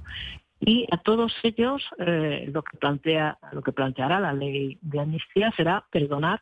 Y 0.59 0.87
a 0.91 0.97
todos 0.97 1.33
ellos 1.43 1.83
lo 1.97 2.63
que 2.63 2.77
plantea 2.77 3.37
lo 3.51 3.61
que 3.61 3.73
planteará 3.73 4.21
la 4.21 4.31
ley 4.31 4.77
de 4.81 4.99
amnistía 5.01 5.51
será 5.57 5.83
perdonar 5.91 6.41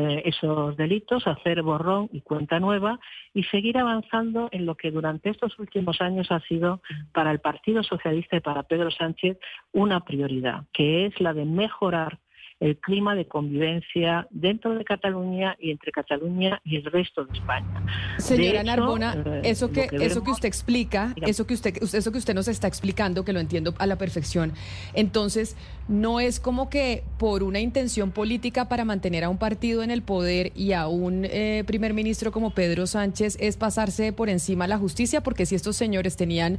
eh, 0.00 0.22
esos 0.26 0.76
delitos, 0.76 1.26
hacer 1.26 1.60
borrón 1.62 2.08
y 2.12 2.20
cuenta 2.20 2.60
nueva 2.60 3.00
y 3.34 3.42
seguir 3.42 3.78
avanzando 3.78 4.48
en 4.52 4.64
lo 4.64 4.76
que 4.76 4.92
durante 4.92 5.28
estos 5.28 5.58
últimos 5.58 6.00
años 6.00 6.30
ha 6.30 6.38
sido 6.42 6.82
para 7.12 7.32
el 7.32 7.40
Partido 7.40 7.82
Socialista 7.82 8.36
y 8.36 8.40
para 8.40 8.62
Pedro 8.62 8.92
Sánchez 8.92 9.38
una 9.72 10.04
prioridad, 10.04 10.66
que 10.72 11.06
es 11.06 11.20
la 11.20 11.34
de 11.34 11.46
mejorar 11.46 12.20
el 12.60 12.76
clima 12.78 13.14
de 13.14 13.26
convivencia 13.26 14.26
dentro 14.30 14.74
de 14.74 14.84
Cataluña 14.84 15.56
y 15.60 15.70
entre 15.70 15.92
Cataluña 15.92 16.60
y 16.64 16.76
el 16.76 16.84
resto 16.84 17.24
de 17.24 17.32
España. 17.38 17.86
Señora 18.18 18.62
Narbona, 18.64 19.22
eh, 19.24 19.42
eso 19.44 19.70
que, 19.70 19.88
eso 19.92 20.24
que 20.24 20.30
usted 20.30 20.48
explica, 20.48 21.14
eso 21.22 21.46
que 21.46 21.54
usted, 21.54 21.74
eso 21.82 22.12
que 22.12 22.18
usted 22.18 22.34
nos 22.34 22.48
está 22.48 22.66
explicando, 22.66 23.24
que 23.24 23.32
lo 23.32 23.40
entiendo 23.40 23.74
a 23.78 23.86
la 23.86 23.96
perfección, 23.96 24.52
entonces 24.92 25.56
no 25.86 26.20
es 26.20 26.40
como 26.40 26.68
que 26.68 27.04
por 27.18 27.42
una 27.42 27.60
intención 27.60 28.10
política 28.10 28.68
para 28.68 28.84
mantener 28.84 29.24
a 29.24 29.28
un 29.28 29.38
partido 29.38 29.82
en 29.82 29.90
el 29.90 30.02
poder 30.02 30.52
y 30.54 30.72
a 30.72 30.88
un 30.88 31.24
eh, 31.24 31.64
primer 31.66 31.94
ministro 31.94 32.32
como 32.32 32.50
Pedro 32.50 32.86
Sánchez 32.86 33.36
es 33.40 33.56
pasarse 33.56 34.12
por 34.12 34.28
encima 34.28 34.66
la 34.66 34.78
justicia, 34.78 35.22
porque 35.22 35.46
si 35.46 35.54
estos 35.54 35.76
señores 35.76 36.16
tenían 36.16 36.58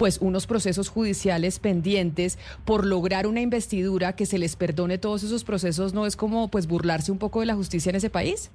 pues 0.00 0.18
unos 0.22 0.46
procesos 0.46 0.88
judiciales 0.88 1.58
pendientes 1.58 2.38
por 2.64 2.86
lograr 2.86 3.26
una 3.26 3.42
investidura 3.42 4.16
que 4.16 4.24
se 4.24 4.38
les 4.38 4.56
perdone 4.56 4.96
todos 4.96 5.22
esos 5.24 5.44
procesos, 5.44 5.92
¿no 5.92 6.06
es 6.06 6.16
como 6.16 6.50
pues 6.50 6.66
burlarse 6.66 7.12
un 7.12 7.18
poco 7.18 7.40
de 7.40 7.46
la 7.46 7.54
justicia 7.54 7.90
en 7.90 7.96
ese 7.96 8.08
país? 8.08 8.50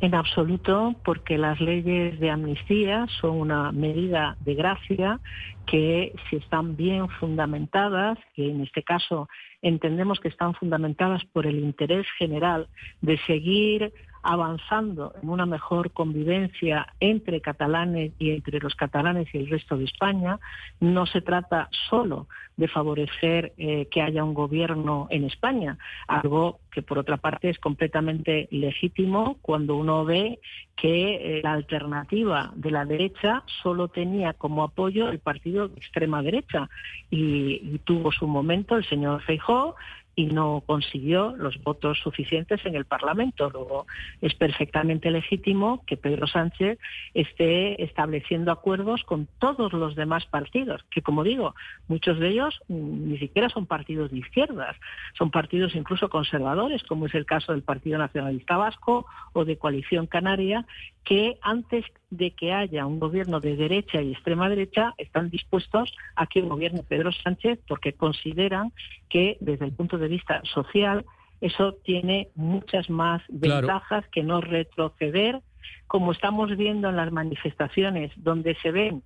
En 0.00 0.14
absoluto, 0.14 0.94
porque 1.04 1.38
las 1.38 1.60
leyes 1.60 2.20
de 2.20 2.30
amnistía 2.30 3.08
son 3.20 3.32
una 3.32 3.72
medida 3.72 4.36
de 4.44 4.54
gracia 4.54 5.18
que 5.66 6.14
si 6.30 6.36
están 6.36 6.76
bien 6.76 7.08
fundamentadas, 7.08 8.16
que 8.36 8.48
en 8.48 8.60
este 8.60 8.84
caso 8.84 9.28
entendemos 9.60 10.20
que 10.20 10.28
están 10.28 10.54
fundamentadas 10.54 11.24
por 11.32 11.48
el 11.48 11.58
interés 11.58 12.06
general 12.16 12.68
de 13.00 13.18
seguir 13.26 13.92
avanzando 14.22 15.14
en 15.22 15.28
una 15.28 15.46
mejor 15.46 15.92
convivencia 15.92 16.86
entre 17.00 17.40
catalanes 17.40 18.12
y 18.18 18.30
entre 18.30 18.60
los 18.60 18.74
catalanes 18.74 19.28
y 19.34 19.38
el 19.38 19.48
resto 19.48 19.76
de 19.76 19.84
España. 19.84 20.38
No 20.80 21.06
se 21.06 21.20
trata 21.20 21.68
solo 21.88 22.26
de 22.56 22.68
favorecer 22.68 23.54
eh, 23.56 23.86
que 23.90 24.02
haya 24.02 24.22
un 24.22 24.34
gobierno 24.34 25.06
en 25.10 25.24
España, 25.24 25.78
algo 26.06 26.60
que 26.70 26.82
por 26.82 26.98
otra 26.98 27.16
parte 27.16 27.48
es 27.48 27.58
completamente 27.58 28.48
legítimo 28.50 29.38
cuando 29.40 29.76
uno 29.76 30.04
ve 30.04 30.40
que 30.76 31.38
eh, 31.38 31.40
la 31.42 31.52
alternativa 31.52 32.52
de 32.54 32.70
la 32.70 32.84
derecha 32.84 33.42
solo 33.62 33.88
tenía 33.88 34.34
como 34.34 34.62
apoyo 34.62 35.08
el 35.08 35.20
partido 35.20 35.68
de 35.68 35.76
extrema 35.76 36.22
derecha 36.22 36.68
y, 37.10 37.60
y 37.62 37.80
tuvo 37.84 38.12
su 38.12 38.26
momento 38.26 38.76
el 38.76 38.84
señor 38.84 39.22
Feijó 39.22 39.74
y 40.14 40.26
no 40.26 40.62
consiguió 40.66 41.34
los 41.36 41.62
votos 41.62 41.98
suficientes 41.98 42.64
en 42.66 42.74
el 42.74 42.84
Parlamento. 42.84 43.50
Luego 43.50 43.86
es 44.20 44.34
perfectamente 44.34 45.10
legítimo 45.10 45.84
que 45.86 45.96
Pedro 45.96 46.26
Sánchez 46.26 46.78
esté 47.14 47.82
estableciendo 47.82 48.52
acuerdos 48.52 49.02
con 49.04 49.28
todos 49.38 49.72
los 49.72 49.94
demás 49.94 50.26
partidos, 50.26 50.84
que 50.90 51.02
como 51.02 51.24
digo, 51.24 51.54
muchos 51.88 52.18
de 52.18 52.28
ellos 52.28 52.60
ni 52.68 53.18
siquiera 53.18 53.48
son 53.48 53.66
partidos 53.66 54.10
de 54.10 54.18
izquierdas, 54.18 54.76
son 55.16 55.30
partidos 55.30 55.74
incluso 55.74 56.08
conservadores, 56.08 56.82
como 56.84 57.06
es 57.06 57.14
el 57.14 57.26
caso 57.26 57.52
del 57.52 57.62
Partido 57.62 57.98
Nacionalista 57.98 58.56
Vasco 58.56 59.06
o 59.32 59.44
de 59.44 59.58
Coalición 59.58 60.06
Canaria, 60.06 60.66
que 61.04 61.38
antes 61.42 61.84
de 62.10 62.32
que 62.32 62.52
haya 62.52 62.86
un 62.86 62.98
gobierno 62.98 63.40
de 63.40 63.56
derecha 63.56 64.02
y 64.02 64.12
extrema 64.12 64.48
derecha, 64.48 64.94
están 64.98 65.30
dispuestos 65.30 65.92
a 66.16 66.26
que 66.26 66.42
gobierne 66.42 66.82
Pedro 66.82 67.12
Sánchez 67.12 67.60
porque 67.66 67.92
consideran 67.92 68.72
que 69.08 69.36
desde 69.40 69.66
el 69.66 69.72
punto 69.72 69.96
de 69.98 70.08
vista 70.08 70.42
social 70.44 71.04
eso 71.40 71.74
tiene 71.84 72.28
muchas 72.34 72.90
más 72.90 73.22
ventajas 73.28 74.04
que 74.12 74.22
no 74.22 74.40
retroceder, 74.40 75.40
como 75.86 76.12
estamos 76.12 76.56
viendo 76.56 76.88
en 76.90 76.96
las 76.96 77.12
manifestaciones 77.12 78.12
donde 78.16 78.54
se 78.56 78.70
ven 78.70 79.02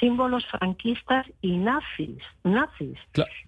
símbolos 0.00 0.44
franquistas 0.46 1.26
y 1.40 1.56
nazis, 1.56 2.18
nazis, 2.44 2.98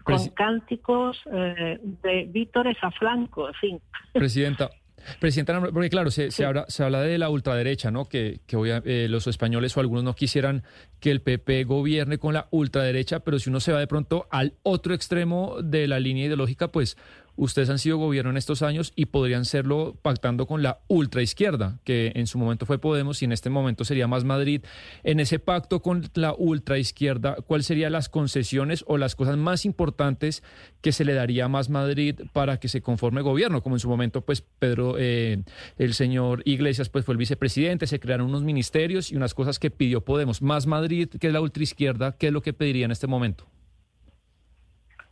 con 0.02 0.28
cánticos 0.30 1.22
eh, 1.32 1.78
de 2.02 2.24
vítores 2.24 2.76
a 2.82 2.90
flanco, 2.90 3.48
en 3.48 3.54
fin. 3.54 3.80
Presidenta, 4.12 4.70
Presidenta, 5.18 5.60
porque 5.72 5.90
claro, 5.90 6.10
se, 6.10 6.30
se, 6.30 6.44
habla, 6.44 6.66
se 6.68 6.82
habla 6.82 7.00
de 7.00 7.18
la 7.18 7.30
ultraderecha, 7.30 7.90
¿no? 7.90 8.06
Que, 8.06 8.40
que 8.46 8.56
hoy, 8.56 8.70
eh, 8.70 9.06
los 9.08 9.26
españoles 9.26 9.76
o 9.76 9.80
algunos 9.80 10.04
no 10.04 10.14
quisieran 10.14 10.62
que 11.00 11.10
el 11.10 11.20
PP 11.20 11.64
gobierne 11.64 12.18
con 12.18 12.34
la 12.34 12.48
ultraderecha, 12.50 13.20
pero 13.20 13.38
si 13.38 13.50
uno 13.50 13.60
se 13.60 13.72
va 13.72 13.80
de 13.80 13.86
pronto 13.86 14.26
al 14.30 14.54
otro 14.62 14.94
extremo 14.94 15.56
de 15.62 15.88
la 15.88 16.00
línea 16.00 16.26
ideológica, 16.26 16.68
pues 16.68 16.96
ustedes 17.40 17.70
han 17.70 17.78
sido 17.78 17.96
gobierno 17.96 18.30
en 18.30 18.36
estos 18.36 18.60
años 18.60 18.92
y 18.94 19.06
podrían 19.06 19.46
serlo 19.46 19.96
pactando 20.02 20.46
con 20.46 20.62
la 20.62 20.80
ultraizquierda, 20.88 21.78
que 21.84 22.12
en 22.14 22.26
su 22.26 22.38
momento 22.38 22.66
fue 22.66 22.78
Podemos 22.78 23.22
y 23.22 23.24
en 23.24 23.32
este 23.32 23.48
momento 23.48 23.84
sería 23.84 24.06
más 24.06 24.24
Madrid. 24.24 24.62
En 25.04 25.20
ese 25.20 25.38
pacto 25.38 25.80
con 25.80 26.10
la 26.14 26.34
ultraizquierda, 26.34 27.36
¿cuáles 27.46 27.66
serían 27.66 27.92
las 27.92 28.10
concesiones 28.10 28.84
o 28.86 28.98
las 28.98 29.16
cosas 29.16 29.38
más 29.38 29.64
importantes 29.64 30.42
que 30.82 30.92
se 30.92 31.04
le 31.06 31.14
daría 31.14 31.46
a 31.46 31.48
más 31.48 31.70
Madrid 31.70 32.20
para 32.34 32.58
que 32.58 32.68
se 32.68 32.82
conforme 32.82 33.22
gobierno? 33.22 33.62
Como 33.62 33.76
en 33.76 33.80
su 33.80 33.88
momento, 33.88 34.20
pues 34.20 34.42
Pedro, 34.42 34.96
eh, 34.98 35.42
el 35.78 35.94
señor 35.94 36.42
Iglesias, 36.44 36.90
pues 36.90 37.06
fue 37.06 37.14
el 37.14 37.18
vicepresidente, 37.18 37.86
se 37.86 38.00
crearon 38.00 38.26
unos 38.26 38.42
ministerios 38.42 39.10
y 39.10 39.16
unas 39.16 39.32
cosas 39.32 39.58
que 39.58 39.70
pidió 39.70 40.04
Podemos. 40.04 40.42
Más 40.42 40.66
Madrid, 40.66 41.08
que 41.08 41.28
es 41.28 41.32
la 41.32 41.40
ultraizquierda, 41.40 42.16
¿qué 42.18 42.26
es 42.26 42.32
lo 42.32 42.42
que 42.42 42.52
pediría 42.52 42.84
en 42.84 42.92
este 42.92 43.06
momento? 43.06 43.46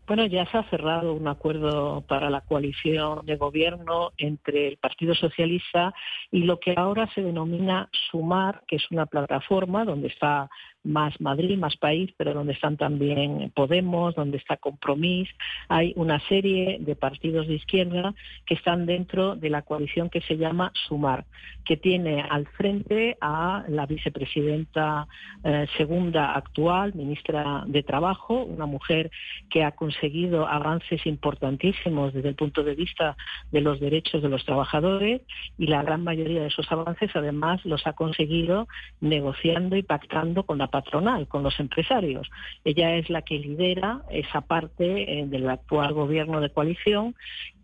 Bueno, 0.08 0.24
ya 0.24 0.46
se 0.46 0.56
ha 0.56 0.62
cerrado 0.70 1.12
un 1.12 1.28
acuerdo 1.28 2.00
para 2.08 2.30
la 2.30 2.40
coalición 2.40 3.26
de 3.26 3.36
gobierno 3.36 4.12
entre 4.16 4.68
el 4.68 4.78
Partido 4.78 5.14
Socialista 5.14 5.92
y 6.30 6.44
lo 6.44 6.58
que 6.58 6.72
ahora 6.74 7.10
se 7.14 7.20
denomina 7.20 7.90
Sumar, 8.10 8.62
que 8.66 8.76
es 8.76 8.90
una 8.90 9.04
plataforma 9.04 9.84
donde 9.84 10.08
está 10.08 10.48
más 10.82 11.20
Madrid, 11.20 11.58
más 11.58 11.76
país, 11.76 12.10
pero 12.16 12.32
donde 12.32 12.54
están 12.54 12.78
también 12.78 13.52
Podemos, 13.54 14.14
donde 14.14 14.38
está 14.38 14.56
Compromís. 14.56 15.28
Hay 15.68 15.92
una 15.96 16.20
serie 16.20 16.78
de 16.80 16.96
partidos 16.96 17.46
de 17.46 17.56
izquierda 17.56 18.14
que 18.46 18.54
están 18.54 18.86
dentro 18.86 19.36
de 19.36 19.50
la 19.50 19.60
coalición 19.60 20.08
que 20.08 20.22
se 20.22 20.38
llama 20.38 20.72
Sumar, 20.86 21.26
que 21.68 21.76
tiene 21.76 22.22
al 22.22 22.46
frente 22.46 23.18
a 23.20 23.62
la 23.68 23.84
vicepresidenta 23.84 25.06
eh, 25.44 25.66
segunda 25.76 26.32
actual, 26.32 26.94
ministra 26.94 27.64
de 27.66 27.82
Trabajo, 27.82 28.42
una 28.42 28.64
mujer 28.64 29.10
que 29.50 29.64
ha 29.64 29.72
conseguido 29.72 30.48
avances 30.48 31.04
importantísimos 31.04 32.14
desde 32.14 32.30
el 32.30 32.36
punto 32.36 32.64
de 32.64 32.74
vista 32.74 33.18
de 33.52 33.60
los 33.60 33.80
derechos 33.80 34.22
de 34.22 34.30
los 34.30 34.46
trabajadores 34.46 35.20
y 35.58 35.66
la 35.66 35.82
gran 35.82 36.04
mayoría 36.04 36.40
de 36.40 36.46
esos 36.46 36.72
avances 36.72 37.10
además 37.14 37.62
los 37.66 37.86
ha 37.86 37.92
conseguido 37.92 38.66
negociando 39.02 39.76
y 39.76 39.82
pactando 39.82 40.44
con 40.44 40.56
la 40.56 40.68
patronal, 40.68 41.28
con 41.28 41.42
los 41.42 41.60
empresarios. 41.60 42.30
Ella 42.64 42.94
es 42.94 43.10
la 43.10 43.20
que 43.20 43.38
lidera 43.38 44.00
esa 44.10 44.40
parte 44.40 45.20
eh, 45.20 45.26
del 45.26 45.50
actual 45.50 45.92
gobierno 45.92 46.40
de 46.40 46.48
coalición 46.48 47.14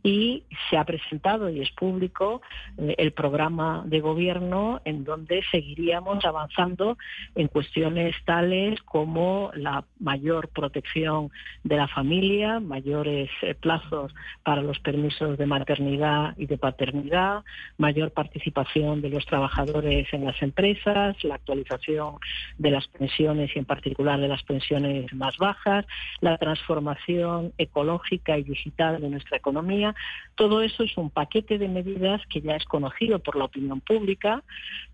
y 0.05 0.45
se 0.69 0.77
ha 0.77 0.85
presentado 0.85 1.49
y 1.49 1.63
es 1.63 1.71
público 1.71 2.43
eh, 2.77 2.95
el 2.99 3.13
programa 3.13 3.83
de 3.87 4.01
gobierno 4.01 4.83
en 4.85 5.03
donde 5.03 5.43
seguiríamos 5.51 6.25
avanzando 6.27 6.99
en 7.35 7.49
cuestiones 7.49 8.15
tales 8.27 8.81
como 8.83 9.51
la 9.55 9.85
mayor 9.99 10.49
protección 10.49 11.31
de 11.65 11.77
la 11.77 11.89
familia, 11.89 12.61
mayores 12.61 13.31
eh, 13.41 13.55
plazos 13.55 14.15
para 14.43 14.61
los 14.61 14.79
permisos 14.79 15.39
de 15.39 15.47
maternidad 15.47 16.35
y 16.37 16.47
de 16.47 16.59
paternidad, 16.59 17.43
mayor 17.79 18.11
participación 18.11 19.01
de 19.01 19.09
los 19.09 19.25
trabajadores 19.25 20.07
en 20.13 20.27
las 20.27 20.41
empresas, 20.43 21.17
la 21.25 21.37
actualización 21.37 22.17
de 22.59 22.71
las 22.71 22.87
pensiones 22.89 23.51
y 23.57 23.59
en 23.59 23.65
particular 23.65 24.21
de 24.21 24.29
las 24.29 24.43
pensiones 24.43 25.11
más 25.15 25.39
bajas, 25.39 25.87
la 26.21 26.37
transformación 26.37 27.55
ecológica 27.57 28.37
y 28.37 28.43
digital 28.43 29.01
de 29.01 29.09
nuestra 29.09 29.39
economía 29.39 29.94
todo 30.35 30.63
eso 30.63 30.83
es 30.83 30.97
un 30.97 31.11
paquete 31.11 31.59
de 31.59 31.69
medidas 31.69 32.21
que 32.29 32.41
ya 32.41 32.57
es 32.57 32.65
conocido 32.65 33.19
por 33.19 33.37
la 33.37 33.45
opinión 33.45 33.81
pública, 33.81 34.43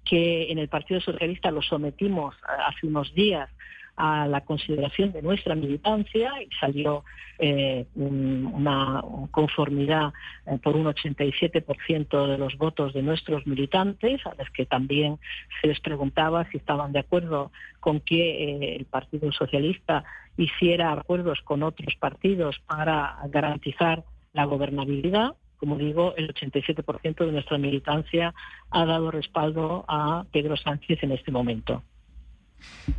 que 0.05 0.51
en 0.51 0.59
el 0.59 0.69
Partido 0.69 1.01
Socialista 1.01 1.51
lo 1.51 1.63
sometimos 1.63 2.35
hace 2.67 2.87
unos 2.87 3.15
días 3.15 3.49
a 3.97 4.27
la 4.27 4.41
consideración 4.43 5.13
de 5.13 5.21
nuestra 5.21 5.55
militancia 5.55 6.33
y 6.43 6.49
salió 6.59 7.05
eh, 7.39 7.85
una 7.95 9.03
conformidad 9.31 10.13
eh, 10.47 10.59
por 10.63 10.75
un 10.77 10.87
87% 10.87 12.27
de 12.27 12.39
los 12.39 12.57
votos 12.57 12.95
de 12.95 13.03
nuestros 13.03 13.47
militantes, 13.47 14.25
a 14.27 14.35
los 14.37 14.49
que 14.51 14.65
también 14.65 15.19
se 15.61 15.69
les 15.69 15.81
preguntaba 15.81 16.49
si 16.51 16.57
estaban 16.57 16.93
de 16.93 17.01
acuerdo 17.01 17.53
con 17.79 18.01
que 18.01 18.45
eh, 18.45 18.77
el 18.77 18.87
Partido 18.87 19.33
Socialista 19.33 20.05
hiciera 20.39 20.93
acuerdos 20.93 21.41
con 21.43 21.63
otros 21.63 21.95
partidos 21.97 22.59
para 22.67 23.19
garantizar 23.29 24.03
la 24.33 24.45
gobernabilidad. 24.45 25.35
Como 25.57 25.77
digo, 25.77 26.15
el 26.17 26.33
87% 26.33 27.27
de 27.27 27.33
nuestra 27.33 27.59
militancia 27.59 28.35
ha 28.71 28.85
dado 28.87 29.11
respaldo 29.11 29.85
a 29.89 30.25
Pedro 30.33 30.57
Sánchez 30.57 31.03
en 31.03 31.13
este 31.13 31.31
momento. 31.31 31.83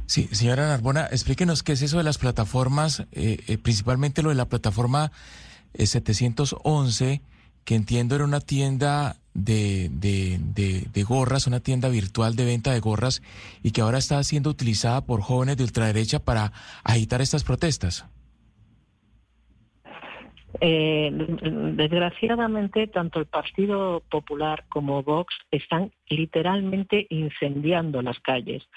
Sí, 0.06 0.28
señora 0.32 0.67
Narbona, 0.67 1.06
explíquenos 1.06 1.63
qué 1.63 1.74
es 1.74 1.82
eso 1.82 1.98
de 1.98 2.04
las 2.04 2.17
plataformas, 2.17 3.06
eh, 3.12 3.39
eh, 3.48 3.58
principalmente 3.58 4.24
lo 4.24 4.30
de 4.30 4.36
la 4.36 4.50
plataforma 4.50 5.12
711, 5.74 7.13
eh, 7.13 7.22
que 7.63 7.76
entiendo 7.76 8.15
era 8.15 8.26
una 8.26 8.41
tienda 8.41 9.17
de, 9.34 9.89
de, 9.91 10.39
de, 10.91 11.04
gorras, 11.04 11.48
una 11.48 11.60
tienda 11.60 11.89
virtual 11.89 12.36
de 12.36 12.46
venta 12.46 12.74
de 12.74 12.80
gorras, 12.80 13.22
y 13.63 13.72
que 13.72 13.82
ahora 13.82 13.98
está 13.98 14.22
siendo 14.24 14.50
utilizada 14.50 15.02
por 15.06 15.22
jóvenes 15.22 15.58
de 15.58 15.63
ultraderecha 15.63 16.20
para 16.20 16.52
agitar 16.84 17.22
estas 17.22 17.44
protestas. 17.44 18.06
Eh, 20.59 21.09
desgraciadamente, 21.11 22.87
tanto 22.87 23.19
el 23.19 23.25
Partido 23.25 24.03
Popular 24.09 24.65
como 24.69 25.01
Vox 25.03 25.33
están 25.49 25.91
literalmente 26.09 27.07
incendiando 27.09 28.01
las 28.01 28.19
calles, 28.19 28.67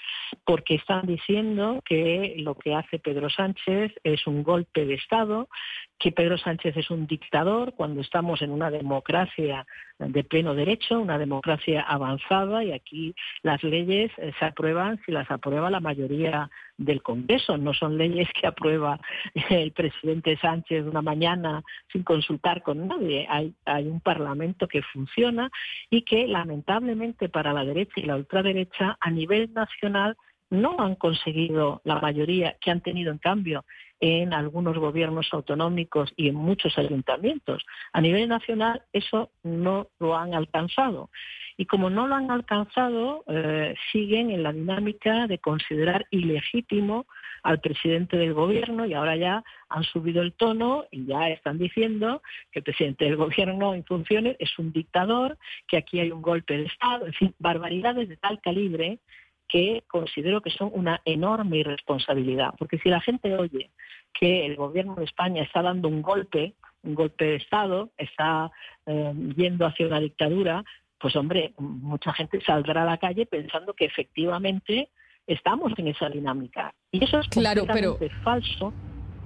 porque 0.45 0.75
están 0.75 1.05
diciendo 1.05 1.81
que 1.85 2.35
lo 2.37 2.55
que 2.55 2.73
hace 2.73 2.99
Pedro 2.99 3.29
Sánchez 3.29 3.91
es 4.03 4.25
un 4.25 4.43
golpe 4.43 4.85
de 4.85 4.93
Estado, 4.93 5.49
que 5.97 6.11
Pedro 6.11 6.37
Sánchez 6.37 6.75
es 6.77 6.89
un 6.89 7.07
dictador 7.07 7.73
cuando 7.73 8.01
estamos 8.01 8.41
en 8.41 8.51
una 8.51 8.69
democracia 8.69 9.65
de 9.97 10.23
pleno 10.23 10.53
derecho, 10.53 10.99
una 10.99 11.17
democracia 11.17 11.81
avanzada 11.81 12.63
y 12.63 12.73
aquí 12.73 13.15
las 13.43 13.63
leyes 13.63 14.11
eh, 14.17 14.33
se 14.37 14.45
aprueban 14.45 14.99
si 15.05 15.11
las 15.11 15.29
aprueba 15.31 15.69
la 15.69 15.79
mayoría 15.79 16.49
del 16.77 17.01
Congreso, 17.01 17.57
no 17.57 17.73
son 17.73 17.97
leyes 17.97 18.27
que 18.39 18.47
aprueba 18.47 18.99
el 19.49 19.71
presidente 19.71 20.37
Sánchez 20.37 20.85
una 20.85 21.01
mañana 21.01 21.63
sin 21.91 22.03
consultar 22.03 22.61
con 22.61 22.87
nadie. 22.87 23.25
Hay, 23.29 23.53
hay 23.65 23.87
un 23.87 24.01
Parlamento 24.01 24.67
que 24.67 24.81
funciona 24.81 25.49
y 25.89 26.01
que 26.01 26.27
lamentablemente 26.27 27.29
para 27.29 27.53
la 27.53 27.63
derecha 27.63 27.93
y 27.95 28.03
la 28.03 28.17
ultraderecha 28.17 28.97
a 28.99 29.09
nivel 29.09 29.53
nacional 29.53 30.17
no 30.49 30.75
han 30.79 30.95
conseguido 30.95 31.81
la 31.83 31.99
mayoría 31.99 32.55
que 32.61 32.71
han 32.71 32.81
tenido 32.81 33.11
en 33.11 33.17
cambio 33.17 33.65
en 33.99 34.33
algunos 34.33 34.77
gobiernos 34.77 35.27
autonómicos 35.31 36.13
y 36.15 36.29
en 36.29 36.35
muchos 36.35 36.77
ayuntamientos. 36.77 37.65
A 37.93 38.01
nivel 38.01 38.27
nacional 38.27 38.83
eso 38.93 39.31
no 39.43 39.87
lo 39.99 40.17
han 40.17 40.33
alcanzado. 40.33 41.09
Y 41.57 41.65
como 41.65 41.89
no 41.89 42.07
lo 42.07 42.15
han 42.15 42.31
alcanzado, 42.31 43.23
eh, 43.27 43.75
siguen 43.91 44.29
en 44.29 44.43
la 44.43 44.51
dinámica 44.51 45.25
de 45.27 45.39
considerar 45.39 46.05
ilegítimo 46.11 47.05
al 47.43 47.61
presidente 47.61 48.17
del 48.17 48.33
gobierno 48.33 48.85
y 48.85 48.93
ahora 48.93 49.15
ya 49.15 49.43
han 49.69 49.83
subido 49.83 50.21
el 50.21 50.33
tono 50.33 50.85
y 50.91 51.05
ya 51.05 51.29
están 51.29 51.57
diciendo 51.57 52.21
que 52.51 52.59
el 52.59 52.63
presidente 52.63 53.05
del 53.05 53.15
gobierno 53.15 53.73
en 53.73 53.85
funciones 53.85 54.35
es 54.39 54.57
un 54.57 54.73
dictador, 54.73 55.37
que 55.67 55.77
aquí 55.77 55.99
hay 55.99 56.11
un 56.11 56.21
golpe 56.21 56.57
de 56.57 56.65
Estado, 56.65 57.05
en 57.05 57.13
fin, 57.13 57.35
barbaridades 57.39 58.09
de 58.09 58.17
tal 58.17 58.41
calibre 58.41 58.99
que 59.47 59.83
considero 59.87 60.41
que 60.41 60.49
son 60.49 60.71
una 60.73 61.01
enorme 61.05 61.57
irresponsabilidad. 61.57 62.53
Porque 62.57 62.77
si 62.79 62.89
la 62.89 63.01
gente 63.01 63.35
oye 63.35 63.71
que 64.13 64.45
el 64.45 64.55
gobierno 64.55 64.95
de 64.95 65.05
España 65.05 65.43
está 65.43 65.61
dando 65.61 65.87
un 65.87 66.01
golpe, 66.01 66.53
un 66.83 66.95
golpe 66.95 67.25
de 67.25 67.35
Estado, 67.35 67.89
está 67.97 68.51
eh, 68.85 69.13
yendo 69.35 69.65
hacia 69.65 69.87
una 69.87 69.99
dictadura, 69.99 70.63
pues 70.99 71.15
hombre, 71.15 71.53
mucha 71.57 72.13
gente 72.13 72.41
saldrá 72.41 72.83
a 72.83 72.85
la 72.85 72.97
calle 72.97 73.25
pensando 73.25 73.73
que 73.73 73.85
efectivamente 73.85 74.89
estamos 75.27 75.73
en 75.77 75.87
esa 75.89 76.09
dinámica. 76.09 76.73
Y 76.91 77.03
eso 77.03 77.19
es 77.19 77.27
claro, 77.27 77.65
pero... 77.71 77.97
falso, 78.23 78.73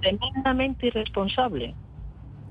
tremendamente 0.00 0.88
irresponsable. 0.88 1.74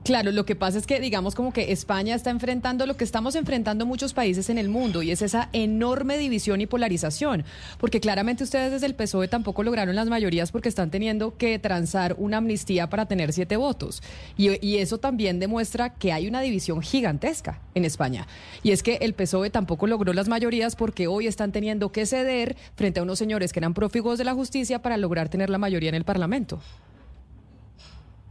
Claro, 0.10 0.32
lo 0.32 0.44
que 0.44 0.56
pasa 0.56 0.80
es 0.80 0.88
que 0.88 1.00
digamos 1.00 1.36
como 1.36 1.54
que 1.54 1.72
España 1.72 2.16
está 2.16 2.32
enfrentando 2.32 2.88
lo 2.88 2.98
que 2.98 3.04
estamos 3.04 3.36
enfrentando 3.36 3.86
muchos 3.86 4.16
países 4.16 4.50
en 4.50 4.58
el 4.58 4.68
mundo 4.68 5.04
y 5.04 5.12
es 5.12 5.22
esa 5.22 5.50
enorme 5.54 6.18
división 6.18 6.62
y 6.62 6.66
polarización, 6.66 7.46
porque 7.78 8.00
claramente 8.00 8.44
ustedes 8.44 8.72
desde 8.72 8.88
el 8.88 8.96
PSOE 8.96 9.28
tampoco 9.28 9.62
lograron 9.62 9.96
las 9.96 10.10
mayorías 10.10 10.52
porque 10.52 10.68
están 10.68 10.90
teniendo 10.90 11.38
que 11.38 11.60
transar 11.60 12.16
una 12.18 12.38
amnistía 12.38 12.90
para 12.90 13.06
tener 13.06 13.34
siete 13.34 13.56
votos. 13.56 14.02
Y, 14.36 14.78
eso 14.78 14.98
también 14.98 15.40
demuestra 15.40 15.94
que 15.94 16.12
hay 16.12 16.28
una 16.28 16.42
división 16.42 16.82
gigantesca 16.82 17.62
en 17.76 17.86
España. 17.86 18.26
Y 18.64 18.72
es 18.72 18.82
que 18.82 18.96
el 19.02 19.14
PSOE 19.14 19.52
tampoco 19.52 19.86
logró 19.86 20.12
las 20.14 20.28
mayorías 20.28 20.76
porque 20.76 21.06
hoy 21.06 21.28
están 21.28 21.52
teniendo 21.52 21.92
que 21.92 22.08
ceder 22.08 22.58
frente 22.76 23.00
a 23.00 23.04
unos 23.04 23.20
señores 23.20 23.54
que 23.54 23.60
eran 23.60 23.76
prófugos 23.76 24.18
de 24.18 24.24
la 24.24 24.34
justicia 24.34 24.82
para 24.82 24.98
lograr 24.98 25.30
tener 25.30 25.52
la 25.52 25.60
mayoría 25.60 25.90
en 25.90 25.96
el 25.96 26.04
Parlamento. 26.04 26.60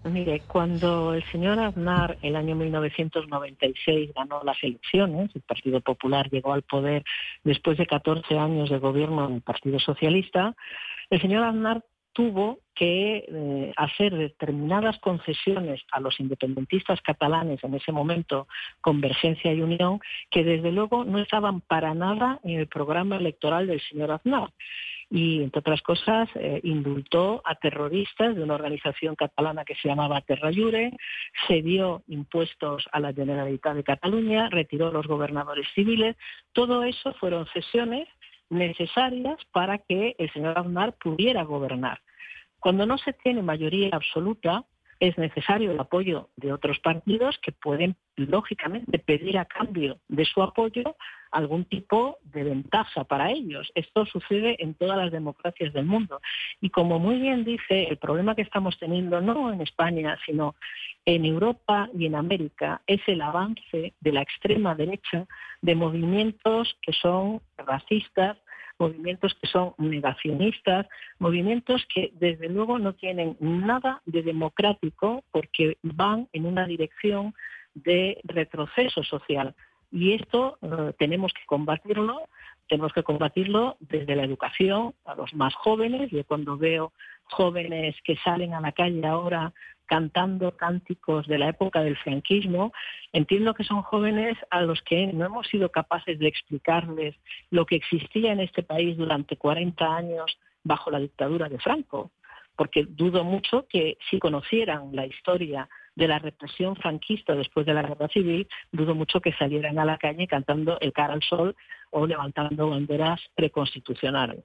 Mire, 0.04 0.44
cuando 0.46 1.12
el 1.12 1.24
señor 1.30 1.58
Aznar 1.58 2.18
el 2.22 2.36
año 2.36 2.54
1996 2.54 4.12
ganó 4.14 4.40
las 4.44 4.62
elecciones, 4.62 5.30
el 5.34 5.42
Partido 5.42 5.80
Popular 5.80 6.30
llegó 6.30 6.52
al 6.52 6.62
poder 6.62 7.04
después 7.42 7.76
de 7.78 7.86
14 7.86 8.38
años 8.38 8.70
de 8.70 8.78
gobierno 8.78 9.28
del 9.28 9.42
Partido 9.42 9.78
Socialista, 9.80 10.54
el 11.10 11.20
señor 11.20 11.44
Aznar 11.44 11.84
tuvo 12.12 12.60
que 12.78 13.24
eh, 13.26 13.72
hacer 13.76 14.14
determinadas 14.16 14.98
concesiones 15.00 15.82
a 15.90 15.98
los 15.98 16.20
independentistas 16.20 17.00
catalanes 17.00 17.62
en 17.64 17.74
ese 17.74 17.90
momento, 17.90 18.46
Convergencia 18.80 19.52
y 19.52 19.60
Unión, 19.62 19.98
que 20.30 20.44
desde 20.44 20.70
luego 20.70 21.04
no 21.04 21.18
estaban 21.18 21.60
para 21.60 21.92
nada 21.94 22.38
en 22.44 22.60
el 22.60 22.68
programa 22.68 23.16
electoral 23.16 23.66
del 23.66 23.80
señor 23.80 24.12
Aznar 24.12 24.50
y, 25.10 25.42
entre 25.42 25.60
otras 25.60 25.82
cosas, 25.82 26.28
eh, 26.36 26.60
indultó 26.62 27.42
a 27.44 27.56
terroristas 27.56 28.36
de 28.36 28.42
una 28.42 28.54
organización 28.54 29.16
catalana 29.16 29.64
que 29.64 29.74
se 29.74 29.88
llamaba 29.88 30.20
Terra 30.20 30.50
Llure, 30.52 30.92
cedió 31.48 32.02
impuestos 32.06 32.88
a 32.92 33.00
la 33.00 33.12
Generalitat 33.12 33.74
de 33.74 33.84
Cataluña, 33.84 34.50
retiró 34.50 34.92
los 34.92 35.06
gobernadores 35.06 35.66
civiles. 35.74 36.14
Todo 36.52 36.84
eso 36.84 37.12
fueron 37.14 37.46
cesiones 37.46 38.06
necesarias 38.50 39.38
para 39.50 39.78
que 39.78 40.14
el 40.18 40.30
señor 40.32 40.58
Aznar 40.58 40.94
pudiera 40.94 41.42
gobernar. 41.42 42.00
Cuando 42.60 42.86
no 42.86 42.98
se 42.98 43.12
tiene 43.12 43.42
mayoría 43.42 43.90
absoluta, 43.92 44.64
es 45.00 45.16
necesario 45.16 45.70
el 45.70 45.78
apoyo 45.78 46.28
de 46.36 46.52
otros 46.52 46.78
partidos 46.80 47.38
que 47.38 47.52
pueden, 47.52 47.96
lógicamente, 48.16 48.98
pedir 48.98 49.38
a 49.38 49.44
cambio 49.44 49.98
de 50.08 50.24
su 50.24 50.42
apoyo 50.42 50.96
algún 51.30 51.66
tipo 51.66 52.18
de 52.24 52.42
ventaja 52.42 53.04
para 53.04 53.30
ellos. 53.30 53.70
Esto 53.74 54.06
sucede 54.06 54.56
en 54.58 54.74
todas 54.74 54.96
las 54.96 55.12
democracias 55.12 55.72
del 55.72 55.84
mundo. 55.84 56.20
Y 56.60 56.70
como 56.70 56.98
muy 56.98 57.20
bien 57.20 57.44
dice, 57.44 57.84
el 57.84 57.98
problema 57.98 58.34
que 58.34 58.42
estamos 58.42 58.78
teniendo 58.78 59.20
no 59.20 59.52
en 59.52 59.60
España, 59.60 60.18
sino 60.26 60.56
en 61.04 61.24
Europa 61.24 61.88
y 61.96 62.06
en 62.06 62.16
América, 62.16 62.82
es 62.86 63.00
el 63.06 63.20
avance 63.20 63.94
de 64.00 64.12
la 64.12 64.22
extrema 64.22 64.74
derecha 64.74 65.26
de 65.62 65.74
movimientos 65.74 66.76
que 66.82 66.92
son 66.92 67.40
racistas, 67.56 68.36
movimientos 68.78 69.34
que 69.40 69.48
son 69.48 69.74
negacionistas, 69.78 70.86
movimientos 71.18 71.86
que 71.92 72.12
desde 72.14 72.48
luego 72.48 72.78
no 72.78 72.94
tienen 72.94 73.36
nada 73.40 74.02
de 74.06 74.22
democrático 74.22 75.24
porque 75.30 75.76
van 75.82 76.28
en 76.32 76.46
una 76.46 76.66
dirección 76.66 77.34
de 77.74 78.20
retroceso 78.24 79.02
social. 79.02 79.54
Y 79.90 80.14
esto 80.14 80.58
eh, 80.60 80.92
tenemos 80.98 81.32
que 81.32 81.46
combatirlo, 81.46 82.22
tenemos 82.68 82.92
que 82.92 83.02
combatirlo 83.02 83.76
desde 83.80 84.16
la 84.16 84.24
educación 84.24 84.94
a 85.04 85.14
los 85.14 85.32
más 85.34 85.54
jóvenes. 85.54 86.10
Yo 86.10 86.24
cuando 86.24 86.58
veo 86.58 86.92
jóvenes 87.24 87.96
que 88.04 88.16
salen 88.16 88.54
a 88.54 88.60
la 88.60 88.72
calle 88.72 89.06
ahora 89.06 89.52
cantando 89.88 90.56
cánticos 90.56 91.26
de 91.26 91.38
la 91.38 91.48
época 91.48 91.80
del 91.80 91.96
franquismo, 91.96 92.72
entiendo 93.12 93.54
que 93.54 93.64
son 93.64 93.82
jóvenes 93.82 94.36
a 94.50 94.60
los 94.60 94.80
que 94.82 95.08
no 95.08 95.24
hemos 95.24 95.48
sido 95.48 95.70
capaces 95.70 96.18
de 96.18 96.28
explicarles 96.28 97.16
lo 97.50 97.66
que 97.66 97.76
existía 97.76 98.32
en 98.32 98.40
este 98.40 98.62
país 98.62 98.96
durante 98.96 99.36
40 99.36 99.96
años 99.96 100.38
bajo 100.62 100.90
la 100.90 101.00
dictadura 101.00 101.48
de 101.48 101.58
Franco, 101.58 102.12
porque 102.54 102.84
dudo 102.88 103.24
mucho 103.24 103.66
que 103.68 103.96
si 104.10 104.18
conocieran 104.18 104.90
la 104.92 105.06
historia 105.06 105.68
de 105.96 106.06
la 106.06 106.18
represión 106.18 106.76
franquista 106.76 107.34
después 107.34 107.66
de 107.66 107.74
la 107.74 107.82
guerra 107.82 108.08
civil, 108.08 108.46
dudo 108.70 108.94
mucho 108.94 109.20
que 109.20 109.32
salieran 109.32 109.78
a 109.78 109.84
la 109.84 109.98
calle 109.98 110.28
cantando 110.28 110.78
el 110.80 110.92
cara 110.92 111.14
al 111.14 111.22
sol 111.22 111.56
o 111.90 112.06
levantando 112.06 112.70
banderas 112.70 113.20
preconstitucionales. 113.34 114.44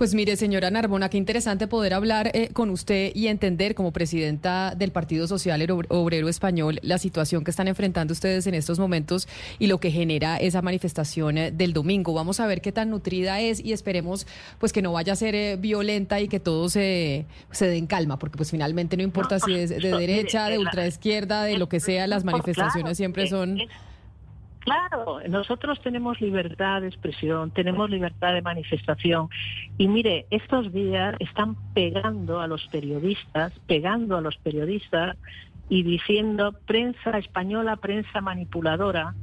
Pues 0.00 0.14
mire, 0.14 0.34
señora 0.36 0.70
Narbona, 0.70 1.10
qué 1.10 1.18
interesante 1.18 1.66
poder 1.66 1.92
hablar 1.92 2.30
eh, 2.32 2.48
con 2.54 2.70
usted 2.70 3.12
y 3.14 3.26
entender 3.26 3.74
como 3.74 3.92
presidenta 3.92 4.74
del 4.74 4.92
Partido 4.92 5.26
Social 5.26 5.60
Obrero 5.90 6.28
Español 6.30 6.80
la 6.82 6.96
situación 6.96 7.44
que 7.44 7.50
están 7.50 7.68
enfrentando 7.68 8.12
ustedes 8.12 8.46
en 8.46 8.54
estos 8.54 8.78
momentos 8.78 9.28
y 9.58 9.66
lo 9.66 9.78
que 9.78 9.90
genera 9.90 10.38
esa 10.38 10.62
manifestación 10.62 11.36
eh, 11.36 11.50
del 11.50 11.74
domingo. 11.74 12.14
Vamos 12.14 12.40
a 12.40 12.46
ver 12.46 12.62
qué 12.62 12.72
tan 12.72 12.88
nutrida 12.88 13.40
es 13.40 13.62
y 13.62 13.74
esperemos 13.74 14.26
pues 14.58 14.72
que 14.72 14.80
no 14.80 14.92
vaya 14.92 15.12
a 15.12 15.16
ser 15.16 15.34
eh, 15.34 15.56
violenta 15.56 16.18
y 16.18 16.28
que 16.28 16.40
todo 16.40 16.70
se, 16.70 17.26
se 17.50 17.66
den 17.66 17.86
calma, 17.86 18.18
porque 18.18 18.38
pues 18.38 18.50
finalmente 18.50 18.96
no 18.96 19.02
importa 19.02 19.38
si 19.38 19.54
es 19.54 19.68
de 19.68 19.90
derecha, 19.90 20.48
de 20.48 20.58
ultraizquierda, 20.58 21.44
de 21.44 21.58
lo 21.58 21.68
que 21.68 21.78
sea, 21.78 22.06
las 22.06 22.24
manifestaciones 22.24 22.96
siempre 22.96 23.28
son... 23.28 23.58
Claro, 24.60 25.20
nosotros 25.28 25.80
tenemos 25.80 26.20
libertad 26.20 26.82
de 26.82 26.88
expresión, 26.88 27.50
tenemos 27.50 27.88
libertad 27.88 28.34
de 28.34 28.42
manifestación. 28.42 29.28
Y 29.78 29.88
mire, 29.88 30.26
estos 30.30 30.70
días 30.72 31.14
están 31.18 31.56
pegando 31.72 32.40
a 32.40 32.46
los 32.46 32.66
periodistas, 32.68 33.58
pegando 33.66 34.18
a 34.18 34.20
los 34.20 34.36
periodistas 34.36 35.16
y 35.70 35.82
diciendo 35.82 36.54
prensa 36.66 37.16
española, 37.16 37.76
prensa 37.76 38.20
manipuladora, 38.20 39.14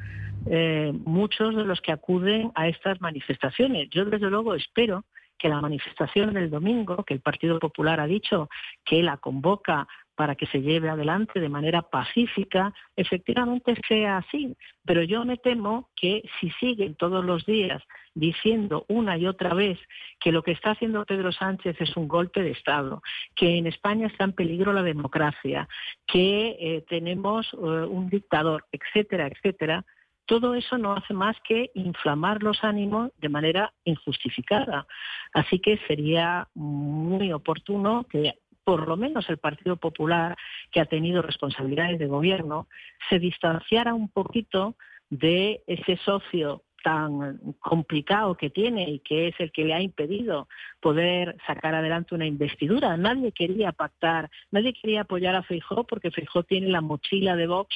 eh, 0.50 0.92
muchos 1.06 1.56
de 1.56 1.66
los 1.66 1.82
que 1.82 1.92
acuden 1.92 2.52
a 2.56 2.68
estas 2.68 3.00
manifestaciones. 3.00 3.90
Yo 3.92 4.06
desde 4.06 4.30
luego 4.30 4.56
espero 4.56 5.04
que 5.38 5.50
la 5.50 5.62
manifestación 5.62 6.34
del 6.34 6.50
domingo, 6.50 7.04
que 7.04 7.14
el 7.14 7.20
Partido 7.20 7.60
Popular 7.60 8.00
ha 8.00 8.08
dicho 8.08 8.50
que 8.84 9.04
la 9.04 9.18
convoca 9.18 9.88
para 10.18 10.34
que 10.36 10.48
se 10.48 10.62
lleve 10.62 10.90
adelante 10.90 11.40
de 11.40 11.48
manera 11.48 11.84
pacífica, 11.84 12.74
efectivamente 12.96 13.76
sea 13.88 14.18
así. 14.18 14.58
Pero 14.84 15.04
yo 15.04 15.24
me 15.26 15.38
temo 15.38 15.92
que 15.96 16.24
si 16.40 16.50
siguen 16.60 16.96
todos 16.96 17.24
los 17.24 17.46
días 17.46 17.84
diciendo 18.16 18.84
una 18.88 19.16
y 19.16 19.28
otra 19.28 19.54
vez 19.54 19.78
que 20.20 20.32
lo 20.32 20.42
que 20.42 20.54
está 20.54 20.72
haciendo 20.72 21.06
Pedro 21.06 21.32
Sánchez 21.32 21.80
es 21.80 21.96
un 21.96 22.08
golpe 22.08 22.42
de 22.42 22.50
Estado, 22.50 23.04
que 23.36 23.58
en 23.60 23.68
España 23.68 24.08
está 24.08 24.24
en 24.24 24.34
peligro 24.34 24.74
la 24.74 24.82
democracia, 24.82 25.70
que 26.08 26.58
eh, 26.60 26.84
tenemos 26.90 27.48
eh, 27.54 27.58
un 27.58 28.10
dictador, 28.10 28.66
etcétera, 28.72 29.28
etcétera, 29.28 29.86
todo 30.26 30.56
eso 30.56 30.80
no 30.80 30.94
hace 30.94 31.14
más 31.14 31.38
que 31.48 31.70
inflamar 31.76 32.42
los 32.42 32.64
ánimos 32.64 33.12
de 33.18 33.30
manera 33.30 33.72
injustificada. 33.86 34.88
Así 35.32 35.60
que 35.60 35.78
sería 35.88 36.48
muy 36.54 37.32
oportuno 37.32 38.04
que 38.10 38.34
por 38.68 38.86
lo 38.86 38.98
menos 38.98 39.30
el 39.30 39.38
Partido 39.38 39.78
Popular, 39.78 40.36
que 40.72 40.82
ha 40.82 40.86
tenido 40.86 41.22
responsabilidades 41.22 42.00
de 42.00 42.08
gobierno, 42.08 42.68
se 43.10 43.18
distanciara 43.18 43.94
un 43.94 44.10
poquito 44.10 44.76
de 45.10 45.64
ese 45.68 45.96
socio 46.04 46.64
tan 46.84 47.40
complicado 47.60 48.36
que 48.36 48.50
tiene 48.50 48.90
y 48.90 49.00
que 49.00 49.30
es 49.30 49.36
el 49.40 49.54
que 49.54 49.64
le 49.64 49.74
ha 49.74 49.80
impedido 49.80 50.50
poder 50.82 51.38
sacar 51.48 51.76
adelante 51.76 52.14
una 52.14 52.26
investidura. 52.26 52.98
Nadie 52.98 53.32
quería 53.32 53.72
pactar, 53.72 54.30
nadie 54.52 54.74
quería 54.74 55.04
apoyar 55.04 55.36
a 55.36 55.44
Feijó 55.44 55.86
porque 55.86 56.12
Feijó 56.12 56.44
tiene 56.44 56.68
la 56.68 56.82
mochila 56.82 57.38
de 57.38 57.48
Vox 57.48 57.74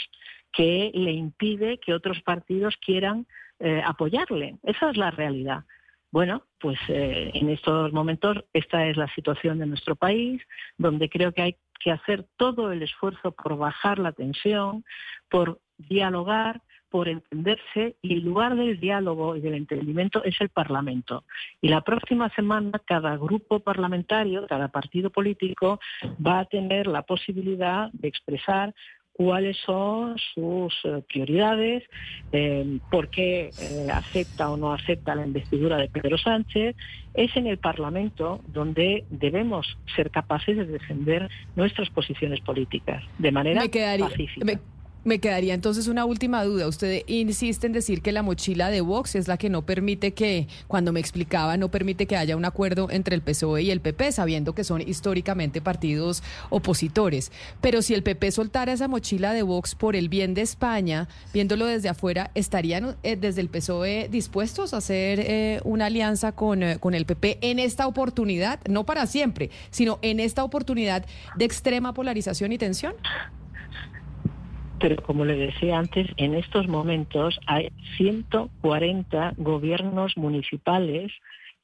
que 0.52 0.92
le 0.94 1.14
impide 1.14 1.78
que 1.78 1.94
otros 1.94 2.22
partidos 2.22 2.76
quieran 2.86 3.28
eh, 3.62 3.82
apoyarle. 3.86 4.58
Esa 4.64 4.90
es 4.90 4.98
la 4.98 5.10
realidad. 5.10 5.64
Bueno, 6.12 6.44
pues 6.60 6.78
eh, 6.90 7.32
en 7.34 7.50
estos 7.50 7.94
momentos 7.94 8.44
esta 8.54 8.86
es 8.88 8.98
la 8.98 9.08
situación 9.16 9.60
de 9.60 9.66
nuestro 9.66 9.96
país, 9.96 10.42
donde 10.78 11.10
creo 11.10 11.32
que 11.32 11.42
hay 11.42 11.56
que 11.80 11.92
hacer 11.92 12.26
todo 12.38 12.72
el 12.72 12.84
esfuerzo 12.84 13.32
por 13.32 13.58
bajar 13.58 13.98
la 13.98 14.12
tensión, 14.12 14.84
por 15.30 15.60
dialogar, 15.78 16.62
por 16.90 17.08
entenderse 17.08 17.96
y 18.02 18.16
el 18.16 18.26
lugar 18.26 18.56
del 18.56 18.80
diálogo 18.80 19.38
y 19.38 19.40
del 19.40 19.56
entendimiento 19.56 20.24
es 20.26 20.36
el 20.42 20.50
Parlamento. 20.50 21.24
Y 21.62 21.70
la 21.70 21.82
próxima 21.82 22.30
semana 22.36 22.82
cada 22.86 23.16
grupo 23.16 23.62
parlamentario, 23.62 24.46
cada 24.48 24.68
partido 24.68 25.10
político 25.10 25.80
va 26.24 26.40
a 26.40 26.46
tener 26.46 26.88
la 26.88 27.04
posibilidad 27.04 27.90
de 27.94 28.10
expresar 28.10 28.76
cuáles 29.14 29.58
son 29.66 30.18
sus 30.34 30.74
eh, 30.84 31.04
prioridades, 31.08 31.84
eh, 32.32 32.80
por 32.90 33.10
qué 33.10 33.50
eh, 33.60 33.88
acepta 33.92 34.50
o 34.50 34.58
no 34.58 34.74
acepta 34.74 35.16
la 35.16 35.26
investidura 35.26 35.78
de 35.78 35.90
Pedro 35.90 36.18
Sánchez. 36.18 36.76
Es 37.14 37.36
en 37.36 37.48
el 37.48 37.58
Parlamento 37.58 38.42
donde 38.48 39.06
debemos 39.10 39.78
ser 39.96 40.12
capaces 40.12 40.56
de 40.56 40.66
defender 40.66 41.30
nuestras 41.56 41.90
posiciones 41.90 42.40
políticas 42.42 43.04
de 43.18 43.32
manera 43.32 43.62
pacífica. 44.00 44.46
Me 44.46 44.60
quedaría 45.20 45.54
entonces 45.54 45.88
una 45.88 46.06
última 46.06 46.44
duda. 46.44 46.68
Usted 46.68 47.04
insiste 47.08 47.68
en 47.68 47.74
decir 47.74 48.02
que 48.02 48.12
la 48.12 48.22
mochila 48.22 48.70
de 48.70 48.82
Vox 48.82 49.16
es 49.16 49.28
la 49.28 49.38
que 49.38 49.50
no 49.50 49.64
permite 49.64 50.14
que, 50.14 50.48
cuando 50.68 50.92
me 50.92 51.00
explicaba, 51.00 51.58
no 51.58 51.70
permite 51.70 52.06
que 52.06 52.18
haya 52.18 52.38
un 52.38 52.46
acuerdo 52.46 52.88
entre 52.92 53.16
el 53.16 53.22
PSOE 53.22 53.64
y 53.64 53.72
el 53.72 53.82
PP, 53.82 54.12
sabiendo 54.12 54.54
que 54.54 54.64
son 54.64 54.82
históricamente 54.82 55.62
partidos 55.62 56.24
opositores. 56.50 57.32
Pero 57.62 57.82
si 57.82 57.94
el 57.94 58.04
PP 58.04 58.32
soltara 58.32 58.74
esa 58.74 58.88
mochila 58.88 59.34
de 59.34 59.42
Vox 59.42 59.76
por 59.76 59.96
el 59.96 60.10
bien 60.10 60.34
de 60.34 60.42
España, 60.42 61.08
viéndolo 61.34 61.66
desde 61.66 61.90
afuera, 61.90 62.32
¿estarían 62.36 62.96
eh, 63.04 63.16
desde 63.16 63.42
el 63.42 63.50
PSOE 63.50 64.08
dispuestos 64.10 64.74
a 64.74 64.78
hacer 64.78 65.20
eh, 65.20 65.62
una 65.64 65.88
alianza 65.88 66.32
con, 66.32 66.64
eh, 66.64 66.78
con 66.80 66.94
el 66.94 67.06
PP 67.06 67.40
en 67.42 67.60
esta 67.60 67.88
oportunidad? 67.88 68.60
No 68.68 68.86
para 68.86 69.08
siempre, 69.08 69.50
sino 69.72 70.00
en 70.02 70.20
esta 70.20 70.44
oportunidad 70.44 71.06
de 71.36 71.46
extrema 71.46 71.94
polarización 71.94 72.52
y 72.52 72.58
tensión. 72.58 72.94
Pero 74.82 75.02
como 75.04 75.26
le 75.26 75.36
decía 75.36 75.78
antes, 75.78 76.08
en 76.18 76.34
estos 76.34 76.68
momentos 76.68 77.40
hay 77.46 77.70
140 77.98 79.34
gobiernos 79.38 80.18
municipales 80.18 81.12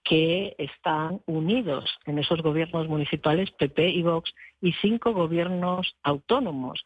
que 0.04 0.56
están 0.60 1.22
unidos. 1.26 1.90
En 2.06 2.20
esos 2.20 2.42
gobiernos 2.44 2.88
municipales, 2.88 3.50
PP 3.52 3.90
y 3.90 4.04
Vox, 4.04 4.32
y 4.62 4.72
cinco 4.74 5.14
gobiernos 5.14 5.96
autónomos 6.04 6.84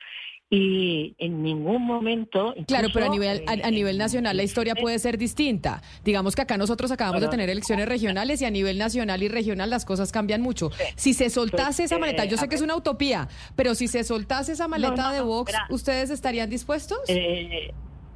y 0.54 1.16
en 1.18 1.42
ningún 1.42 1.86
momento... 1.86 2.54
Claro, 2.68 2.90
pero 2.94 3.06
a 3.06 3.10
nivel, 3.10 3.46
a, 3.48 3.72
nivel 3.72 3.98
nacional 3.98 4.36
la 4.36 4.44
historia 4.44 4.76
puede 4.76 5.00
ser 5.00 5.18
distinta. 5.18 5.82
Digamos 6.04 6.36
que 6.36 6.42
acá 6.42 6.58
nosotros 6.58 6.92
acabamos 6.92 7.22
de 7.22 7.30
tener 7.30 7.50
elecciones 7.50 7.88
regionales 7.88 8.42
y 8.42 8.46
a 8.46 8.52
nivel 8.52 8.78
nacional 8.78 9.24
y 9.24 9.30
regional 9.30 9.70
las 9.70 9.86
cosas 9.86 10.12
cambian 10.12 10.42
mucho. 10.42 10.70
Si 10.98 11.14
se 11.14 11.30
soltase 11.30 11.86
esa 11.86 11.98
maleta, 11.98 12.26
yo 12.26 12.36
sé 12.36 12.50
que 12.50 12.56
es 12.56 12.62
una 12.62 12.76
utopía, 12.76 13.30
pero 13.56 13.76
si 13.76 13.88
se 13.88 14.04
soltase 14.04 14.52
esa 14.52 14.68
maleta 14.68 15.14
de 15.14 15.22
Vox, 15.22 15.54
¿ustedes 15.70 16.10
estarían 16.10 16.50
dispuestos? 16.50 17.00
Eh, 17.08 17.72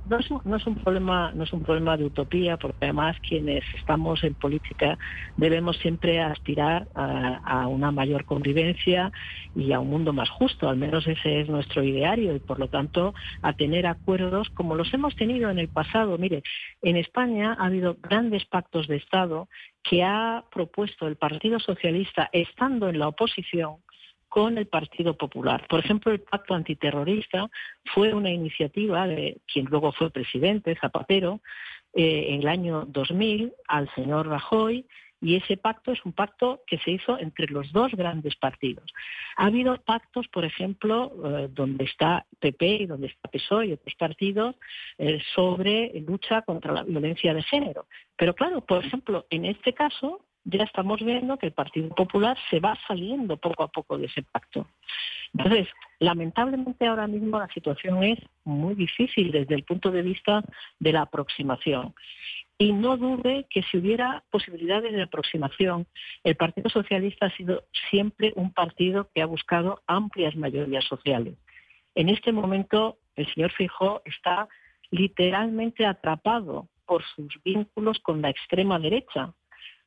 no 0.10 0.20
es, 0.20 0.30
un, 0.30 0.42
no 0.46 0.56
es 0.58 0.68
un 0.68 0.76
problema 0.76 1.32
no 1.34 1.44
es 1.44 1.54
un 1.54 1.64
problema 1.64 1.98
de 1.98 2.06
utopía 2.06 2.58
porque 2.58 2.78
además 2.82 3.18
quienes 3.28 3.64
estamos 3.78 4.24
en 4.24 4.36
política 4.36 4.98
debemos 5.38 5.78
siempre 5.78 6.22
aspirar 6.22 6.88
a, 6.94 7.68
una 7.68 7.92
mayor 7.92 8.26
convivencia 8.26 9.12
y 9.56 9.72
a 9.72 9.80
un 9.80 9.90
mundo 9.90 10.14
más 10.14 10.30
justo. 10.30 10.70
Al 10.70 10.78
menos 10.78 11.08
ese 11.08 11.42
es 11.42 11.50
nuestro 11.50 11.84
ideario 11.84 12.36
y 12.36 12.40
por 12.40 12.60
lo 12.60 12.68
tanto 12.68 13.14
a 13.42 13.54
tener 13.54 13.88
acuerdos 13.88 14.50
como 14.52 14.76
los 14.76 14.94
hemos 14.94 15.16
tenido 15.16 15.50
en 15.50 15.60
el 15.60 15.70
pasado. 15.70 16.18
Mire 16.18 16.44
en 16.82 16.98
España 16.98 17.56
ha 17.60 17.66
habido 17.66 17.98
grandes 18.02 18.46
pactos 18.46 18.88
de 18.88 18.98
Estado 18.98 19.48
que 19.84 20.04
ha 20.04 20.44
propuesto 20.52 21.08
el 21.08 21.16
Partido 21.16 21.60
Socialista 21.60 22.30
estando 22.32 22.90
en 22.90 23.00
la 23.00 23.08
oposición 23.08 23.78
con 24.30 24.58
el 24.58 24.68
Partido 24.68 25.16
Popular. 25.16 25.66
Por 25.68 25.80
ejemplo, 25.80 26.12
el 26.12 26.22
pacto 26.22 26.54
antiterrorista 26.54 27.50
fue 27.94 28.14
una 28.14 28.30
iniciativa 28.30 29.08
de 29.08 29.38
quien 29.52 29.66
luego 29.66 29.92
fue 29.92 30.10
presidente, 30.10 30.78
Zapatero, 30.80 31.42
eh, 31.94 32.28
en 32.30 32.42
el 32.42 32.48
año 32.48 32.86
2000 32.86 33.54
al 33.68 33.90
señor 33.96 34.28
Rajoy 34.28 34.86
y 35.22 35.36
ese 35.38 35.58
pacto 35.58 35.92
es 35.92 36.04
un 36.06 36.14
pacto 36.14 36.62
que 36.68 36.78
se 36.80 36.92
hizo 36.92 37.18
entre 37.18 37.48
los 37.48 37.72
dos 37.72 37.92
grandes 37.94 38.36
partidos. 38.36 38.86
Ha 39.38 39.46
habido 39.46 39.76
pactos, 39.82 40.28
por 40.28 40.46
ejemplo, 40.46 41.14
eh, 41.26 41.48
donde 41.52 41.86
está 41.86 42.26
PP 42.40 42.66
y 42.82 42.86
donde 42.86 43.08
está 43.08 43.30
PSOE 43.30 43.68
y 43.68 43.74
otros 43.74 43.96
partidos, 43.96 44.56
eh, 44.98 45.20
sobre 45.34 46.00
lucha 46.02 46.42
contra 46.44 46.74
la 46.74 46.84
violencia 46.84 47.34
de 47.34 47.44
género. 47.44 47.88
Pero 48.16 48.36
claro, 48.36 48.62
por 48.62 48.86
ejemplo, 48.86 49.26
en 49.30 49.46
este 49.46 49.74
caso 49.74 50.22
ya 50.46 50.64
estamos 50.64 51.02
viendo 51.04 51.38
que 51.38 51.48
el 51.48 51.54
Partido 51.54 51.90
Popular 51.90 52.38
se 52.50 52.60
va 52.60 52.78
saliendo 52.88 53.38
poco 53.38 53.64
a 53.64 53.68
poco 53.68 53.98
de 53.98 54.06
ese 54.06 54.22
pacto. 54.22 54.68
Entonces, 55.34 55.68
lamentablemente 56.00 56.88
ahora 56.88 57.08
mismo 57.08 57.40
la 57.40 57.48
situación 57.48 58.04
es 58.04 58.20
muy 58.44 58.76
difícil 58.76 59.32
desde 59.32 59.56
el 59.56 59.64
punto 59.64 59.92
de 59.92 60.04
vista 60.04 60.44
de 60.80 60.94
la 60.94 61.02
aproximación. 61.02 61.94
Y 62.58 62.72
no 62.72 62.96
dude 62.96 63.48
que 63.50 63.64
si 63.64 63.78
hubiera 63.78 64.24
posibilidades 64.30 64.94
de 64.94 65.02
aproximación, 65.02 65.88
el 66.24 66.36
Partido 66.36 66.70
Socialista 66.70 67.26
ha 67.26 67.36
sido 67.36 67.66
siempre 67.90 68.32
un 68.36 68.54
partido 68.54 69.10
que 69.14 69.22
ha 69.22 69.26
buscado 69.26 69.82
amplias 69.88 70.36
mayorías 70.38 70.86
sociales. 70.86 71.36
En 71.96 72.08
este 72.08 72.32
momento, 72.32 72.98
el 73.16 73.26
señor 73.34 73.52
Fijó 73.52 74.02
está 74.06 74.48
literalmente 74.92 75.86
atrapado 75.86 76.70
por 76.86 77.04
sus 77.04 77.42
vínculos 77.44 78.00
con 78.00 78.22
la 78.22 78.30
extrema 78.30 78.80
derecha, 78.80 79.34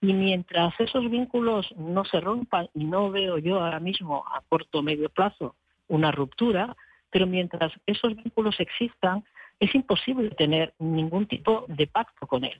y 0.01 0.13
mientras 0.13 0.79
esos 0.79 1.11
vínculos 1.11 1.67
no 1.77 2.05
se 2.05 2.21
rompan, 2.21 2.69
y 2.75 2.85
no 2.85 3.11
veo 3.11 3.39
yo 3.39 3.61
ahora 3.61 3.81
mismo 3.81 4.25
a 4.27 4.43
corto 4.49 4.79
o 4.79 4.83
medio 4.83 5.09
plazo 5.09 5.55
una 5.89 6.11
ruptura, 6.13 6.77
pero 7.11 7.27
mientras 7.27 7.73
esos 7.87 8.15
vínculos 8.15 8.61
existan, 8.61 9.25
es 9.59 9.75
imposible 9.75 10.31
tener 10.31 10.75
ningún 10.79 11.27
tipo 11.27 11.65
de 11.69 11.87
pacto 11.87 12.27
con 12.27 12.45
él. 12.45 12.59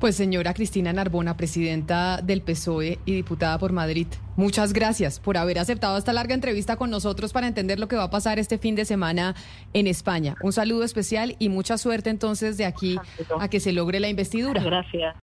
Pues 0.00 0.14
señora 0.14 0.54
Cristina 0.54 0.92
Narbona, 0.92 1.36
presidenta 1.36 2.22
del 2.22 2.40
PSOE 2.42 3.00
y 3.04 3.14
diputada 3.14 3.58
por 3.58 3.72
Madrid, 3.72 4.06
muchas 4.36 4.72
gracias 4.72 5.18
por 5.18 5.36
haber 5.36 5.58
aceptado 5.58 5.98
esta 5.98 6.12
larga 6.12 6.34
entrevista 6.34 6.76
con 6.76 6.88
nosotros 6.88 7.32
para 7.32 7.48
entender 7.48 7.80
lo 7.80 7.88
que 7.88 7.96
va 7.96 8.04
a 8.04 8.10
pasar 8.10 8.38
este 8.38 8.58
fin 8.58 8.76
de 8.76 8.84
semana 8.84 9.34
en 9.72 9.88
España. 9.88 10.36
Un 10.40 10.52
saludo 10.52 10.84
especial 10.84 11.34
y 11.40 11.48
mucha 11.48 11.78
suerte 11.78 12.10
entonces 12.10 12.56
de 12.56 12.64
aquí 12.64 12.96
a 13.40 13.48
que 13.48 13.58
se 13.58 13.72
logre 13.72 13.98
la 13.98 14.08
investidura. 14.08 14.62
Gracias. 14.62 15.16